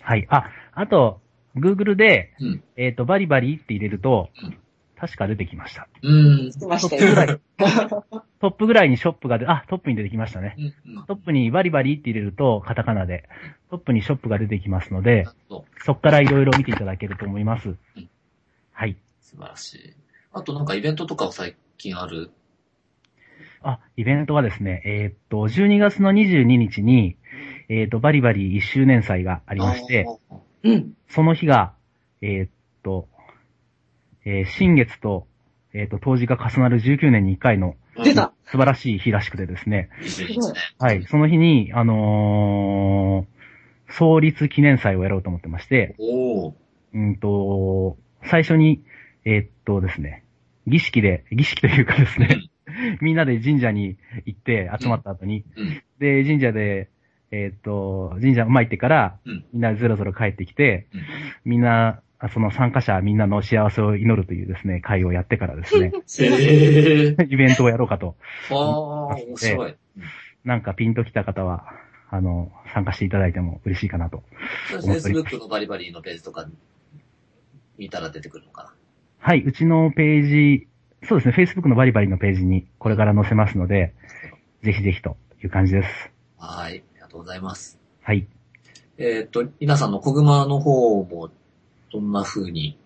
[0.00, 0.26] はい。
[0.30, 1.20] あ、あと、
[1.56, 2.64] Google で、うん。
[2.76, 4.56] えーっと、バリバリって入れるとうん、
[5.04, 5.86] 確か出てきました。
[6.02, 6.50] うーん。
[6.50, 7.36] 来ましたよ。
[7.36, 7.40] い、
[8.40, 10.54] トップぐらいにショップがで、あ、トップに出てきましたね。
[10.56, 10.96] うん。
[10.96, 13.28] うんトップにバリバリって入れると、カタカナで、
[13.68, 17.78] トップにショップが出てきますので、そそこからいろいろ見ていただけると思いますん。
[18.72, 18.96] はい。
[19.20, 19.94] 素晴らしい。
[20.32, 22.30] あとなんかイベントとかは最近ある？
[23.60, 27.16] あ、イベントはですね、えーっと、12月の22日に、
[27.68, 30.06] えーっと、バリバリ1周年祭があありまして、
[30.62, 30.96] うん。
[31.10, 31.74] その日が、
[32.22, 32.50] えーっ
[32.82, 33.08] と、
[34.24, 35.26] えー新月と、
[35.72, 38.32] えーっと、当時が重なる19年に1回の出た。
[38.46, 40.60] 素晴らしい日らしくてですね、22日ね。
[40.78, 43.34] はい、その日に、あのー
[43.92, 46.52] 創立記念祭をやろうと思ってまして、おー。
[46.94, 48.82] うんと、最初に、
[49.24, 50.24] えーっとですね、
[50.66, 52.48] 儀式で、儀式というかですね、
[53.00, 55.82] みんなで神社に行って集まった後に、うん。
[55.98, 56.88] で、神社で、
[57.30, 61.02] えーっと、神社参ってから、うんみんなでずろずろ帰ってきて、うん
[61.44, 62.02] みんな、あ
[62.32, 65.92] その参加者みんなの幸せを祈るというですね、会をやってからですね。
[67.28, 68.16] イベントをやろうかと。
[68.50, 68.56] ああ、
[69.16, 69.74] 面白い。
[70.44, 71.72] なんかピンときた方は、
[72.10, 74.22] あの、参加していただいても嬉しいかなと。
[74.68, 76.48] それ Facebook のバリバリのページとか
[77.78, 78.74] 見たら出てくるのか
[79.18, 80.68] はい、うちのページ、
[81.02, 83.94] そうですね、Facebook のバリバリのページにこれから載せますので、
[84.62, 86.10] ぜひぜひという感じです。
[86.38, 86.46] な。
[86.46, 86.72] はい。
[86.72, 87.78] ありがとうございます。
[88.02, 88.26] はい。
[88.96, 91.30] えーっと、皆さんの小熊の方も、
[91.94, 92.76] どんな風に？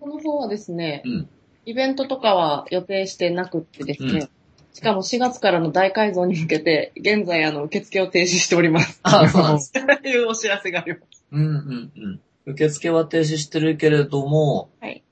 [0.00, 1.28] この方はですね、うん
[1.66, 4.28] イベントとかは予定してなくってですね、うん
[4.72, 9.00] しかも4月からの大改造に向けて、現在あの、受付を停止しております。
[9.02, 9.72] あ、そうなんです。
[9.74, 11.24] というお知らせがあります。
[11.32, 12.20] うんうんうん。
[12.46, 15.02] 受付は停止してるけれども、はい。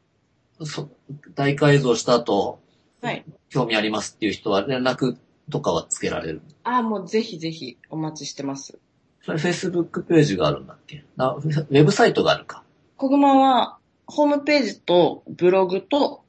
[0.62, 0.88] そ
[1.34, 2.60] 大改造した後、
[3.02, 3.24] はい。
[3.48, 5.16] 興味ありますっていう人は連絡
[5.50, 6.42] とかはつけられる？
[6.62, 8.78] ああ、もうぜひぜひお待ちしてます。
[9.26, 11.04] それ Facebook ページがあるんだっけ？
[11.16, 12.62] なウェブサイトがあるか。
[12.96, 16.22] コグマは、ホームページとブログと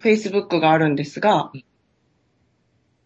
[0.00, 1.52] Facebook があるんですが、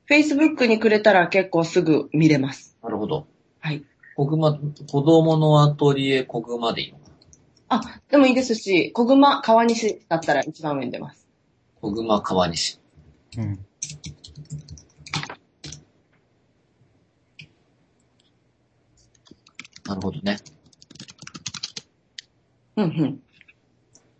[0.08, 2.76] Facebook にくれたら結構すぐ見れます。
[2.82, 3.26] なるほど。
[3.58, 3.84] はい。
[4.16, 7.04] 小熊、子供のアトリエ小熊でいいのか
[7.68, 7.76] な？
[7.80, 11.26] あ、でもいいですし、コグマ川西だったら一番上に出ます。
[11.80, 12.78] 小熊川西。
[13.36, 13.66] うん。
[19.86, 20.38] なるほどね。
[22.76, 23.20] うんうん。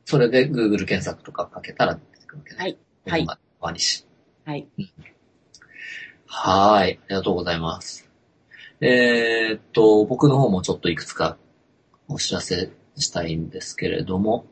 [0.05, 2.59] それで Google 検索とかかけたら出てくるわけね。
[2.59, 2.79] はい。
[3.05, 3.21] 小はい。
[3.23, 4.07] 熊川西。
[4.45, 4.69] はい。
[6.27, 6.81] はーい。
[6.81, 8.11] ありがとうございます。
[8.81, 11.39] えーっと、僕の方もちょっといくつか
[12.09, 14.47] お知らせしたいんですけれども、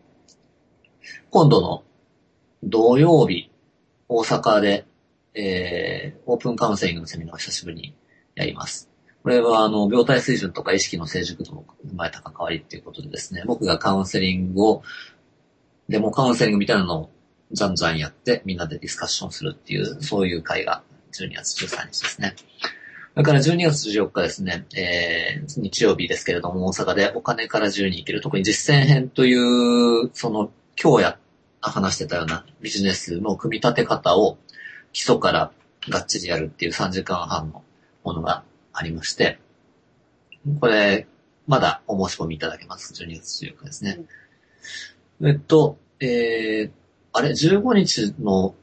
[1.30, 1.84] 今度の
[2.62, 3.50] 土曜日、
[4.08, 4.86] 大阪で、
[5.34, 7.96] えー、オープンカウンセリングのセミナーを久しぶりに
[8.34, 8.91] やります。
[9.22, 14.82] これは、あの、病態水準とか意識の成熟度も踏まえた関わりっていうことでですね、僕がカウンセリングを、
[15.88, 17.10] デモカウンセリングみたいなのを
[17.52, 22.34] じゃんじゃんやって、みんなでディスカッションするっていう、そういう会が12月13日ですね。
[23.14, 30.50] それから12月14日ですね、えー、日曜日ですけれども、大阪でお金から自由に生きる、特に実践編という、その、
[30.82, 31.18] 今日や、
[31.60, 34.36] 話してたようなビジネスの組み立て方を
[34.92, 35.52] 基礎から
[35.88, 37.62] がっちりやるっていう3時間半の
[38.02, 38.42] ものが
[38.72, 39.38] ありまして、
[40.60, 41.06] これ、
[41.46, 42.92] まだお申し込みいただけます。
[42.94, 44.00] 12月14日ですね。
[45.22, 46.70] えっと、えー、
[47.12, 48.54] あれ、15日の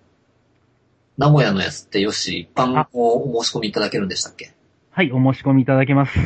[1.18, 4.54] 名古屋のやつってよし、一般をお申し込みいただけるんでしたっけ？
[4.92, 6.18] はい、お申し込みいただけます。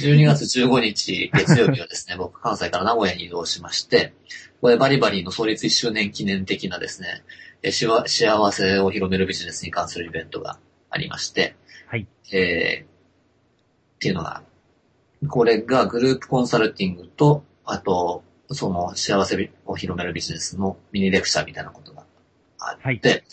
[0.00, 4.14] 12月15日月曜日はですね、 僕関西から名古屋に移動しまして、
[4.60, 7.22] これバリバリの創立1周年記念的なですね、
[7.62, 10.58] えしわ幸せを広めるビジネスに関するイベントが
[10.90, 11.56] ありまして、
[11.86, 12.06] はい。
[12.32, 12.93] えー、
[14.04, 14.42] っていうのが、
[15.28, 22.04] これがグループコンサルティングと、あと、その幸せを広めるビジネスのミニレクチャーみたいなことが
[22.58, 23.24] あって、はい。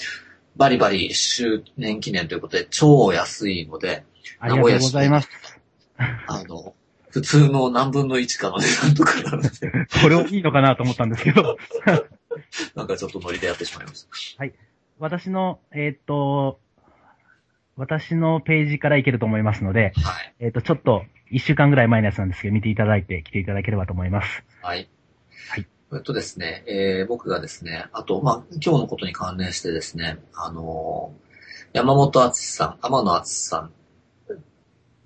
[0.56, 4.06] バリバリ1周年記念ということで超安いので、
[4.40, 5.30] ありがとうございます。
[5.98, 6.74] あの、
[7.10, 9.50] 普通の何分の1かの値段とかなので、
[10.02, 11.58] これをいいのかなと思ったんですけど、
[12.76, 14.06] なんかちょっとノリでやってしまいまし
[14.38, 14.46] た。
[15.00, 16.62] 私の、えーっと、
[17.78, 20.36] 私のページからいけると思いますので、はい。
[20.40, 24.44] えーっと、ちょっと、一週間ぐらい前のやつなんですけど、見ていただいて、来ていただければと思います。
[24.62, 24.90] はい。
[25.50, 25.68] はい。
[25.94, 31.32] えっとですね、えー僕がですね、あと、まあ、今日のことに関連してですね、あのー
[31.74, 33.72] 山本敦さん、天野敦さん、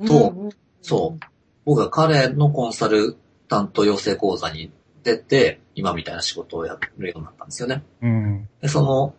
[0.07, 0.49] とうんうん
[0.81, 1.25] そう。
[1.63, 4.71] 僕が彼のコンサルタント養成講座に
[5.03, 7.83] 出て、今みたいな仕事をやるようになったんですよね。
[8.01, 8.49] うん。
[8.61, 9.13] で、その、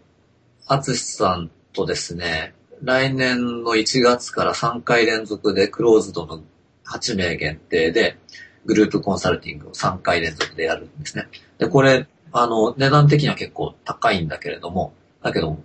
[0.66, 6.42] 敦さんとですね、来年の1月から3回連続でクローズドの
[6.86, 8.18] 8名限定で、
[8.64, 11.28] グループコンサルティングを3回連続でやるんですね。
[11.58, 15.56] で、これ、あの、値段的には結構高いんだけれども、だけど、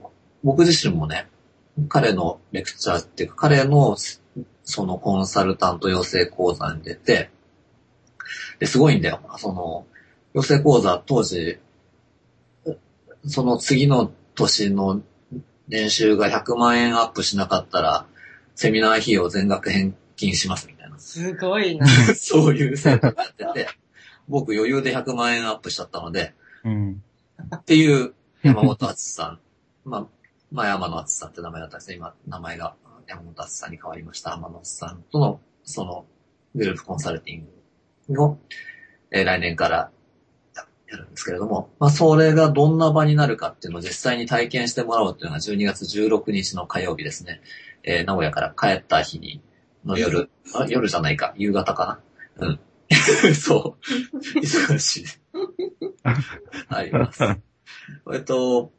[0.44, 1.28] 僕自身もね、
[1.90, 3.98] 彼のレクチャーっていうか、彼の
[4.64, 7.30] そのコンサルタント養成講座に出て、
[8.60, 9.20] で、すごいんだよ。
[9.38, 9.86] その、
[10.34, 11.60] 養成講座当時、
[13.26, 15.02] その次の年の
[15.72, 18.06] 年収が100万円アップしなかったら、
[18.56, 21.00] セミナー費用全額返金しますみたいな。
[21.00, 21.88] すごいな。
[22.14, 23.70] そういう制度がやってて、
[24.28, 26.34] 僕余裕で100万円アップしちゃったので、
[26.66, 27.02] うん。
[27.56, 29.40] っていう山本敦さん。
[29.90, 30.08] まあ、
[30.52, 31.96] まあ山野敦さんって名前だったんですね。
[31.96, 32.76] 今、名前が
[33.08, 34.34] 山本敦さんに変わりました。
[34.34, 36.06] 天野さんとの、その、
[36.54, 37.48] グループコンサルティン
[38.14, 38.38] グを、
[39.10, 39.90] えー来年から
[40.92, 47.42] ややるんですけれども、まあ、それがどんな場になるかっていうのを実際に体験してもらおうっていうのが12月16日の火曜日ですね。
[47.84, 49.42] えー名古屋から帰った日に、
[49.86, 52.02] の夜、あ夜じゃないか、夕方か
[52.40, 52.48] な。
[52.48, 52.60] うん。
[53.34, 54.40] そう。
[54.40, 55.06] 忙しい。
[56.70, 57.24] あります。
[57.24, 58.72] えっと、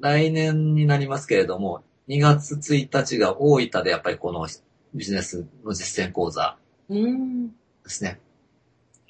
[0.00, 4.46] 来年になりますけれども、2月1日が大分でやっぱりこの
[4.94, 6.56] ビジネスの実践講座
[6.88, 7.48] うん。
[7.48, 7.54] で
[7.86, 8.20] すね。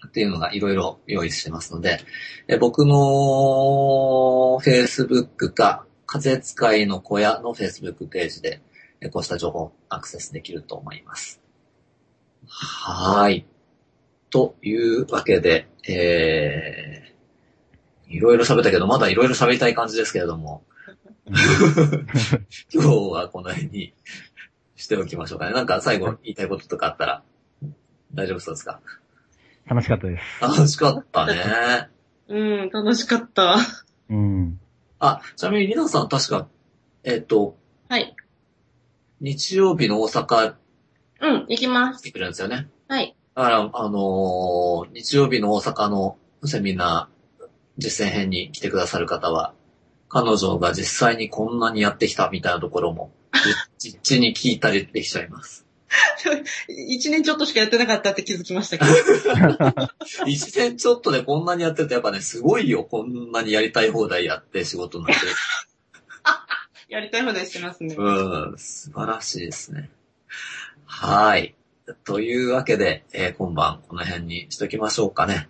[0.06, 2.00] っていうのがいろいろ用意してますので、
[2.48, 2.94] え僕の
[4.62, 8.60] Facebook か、風使いの小屋の Facebook ページで、
[9.00, 11.40] えこうした情報アクセスできると思います。
[12.46, 13.46] はーい。
[14.30, 20.64] というわけで、えー、いろいろ喋ったけど、まだいろいろ喋りたい感じですけれども、
[21.26, 23.94] 今日はこの辺に
[24.76, 25.52] しておきましょうかね。
[25.52, 27.22] なんか最後言いたいこととかあったら、
[28.14, 28.80] 大丈夫そうですか？
[29.66, 30.42] 楽しかったです。
[30.42, 31.88] 楽しかったね。
[32.28, 33.56] うん、楽しかった。
[34.08, 34.60] うん。
[34.98, 36.48] あ、ちなみにリナさん確か、
[37.04, 37.56] えっ、と、
[37.88, 38.14] はい。
[39.20, 40.54] 日曜日の大阪
[41.20, 42.02] うん、行きます。
[42.02, 42.68] 来てくれるんですよね。
[42.88, 43.14] はい。
[43.34, 47.46] だから、あのー日曜日の大阪のセミナー
[47.78, 49.54] 実践編に来てくださる方は、
[50.08, 53.12] 彼女が実際にこんなにやってきたみたいなところも、
[53.78, 55.66] じ 実地に聞いたりできちゃいます。
[56.68, 59.88] 一年ちょっとしかやってなかったって気づきましたけど。
[60.26, 62.84] 一年ちょっとでこんなにやってるとやっぱね、すごいよ。
[62.84, 65.32] こんなにやりたい放題やって仕事になってる。
[66.88, 67.94] やりたい放題してますね。
[67.96, 69.90] うん、素晴らしいですね。
[70.84, 71.54] はい。
[72.04, 75.48] というわけで、えー今晩この辺にしときましょうかね。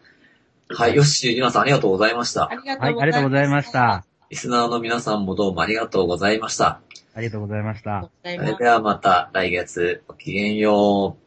[0.69, 2.55] はい、よっしー、りなさんありがとうございましたあ。
[2.55, 3.70] りがとはい、うありがとうございまし。
[3.73, 4.05] た。
[4.31, 6.81] リスナーの皆さんもどうもありがとうございました。
[7.14, 8.10] ありがとうございました。
[8.36, 11.21] それではまた来月ごきげんよう。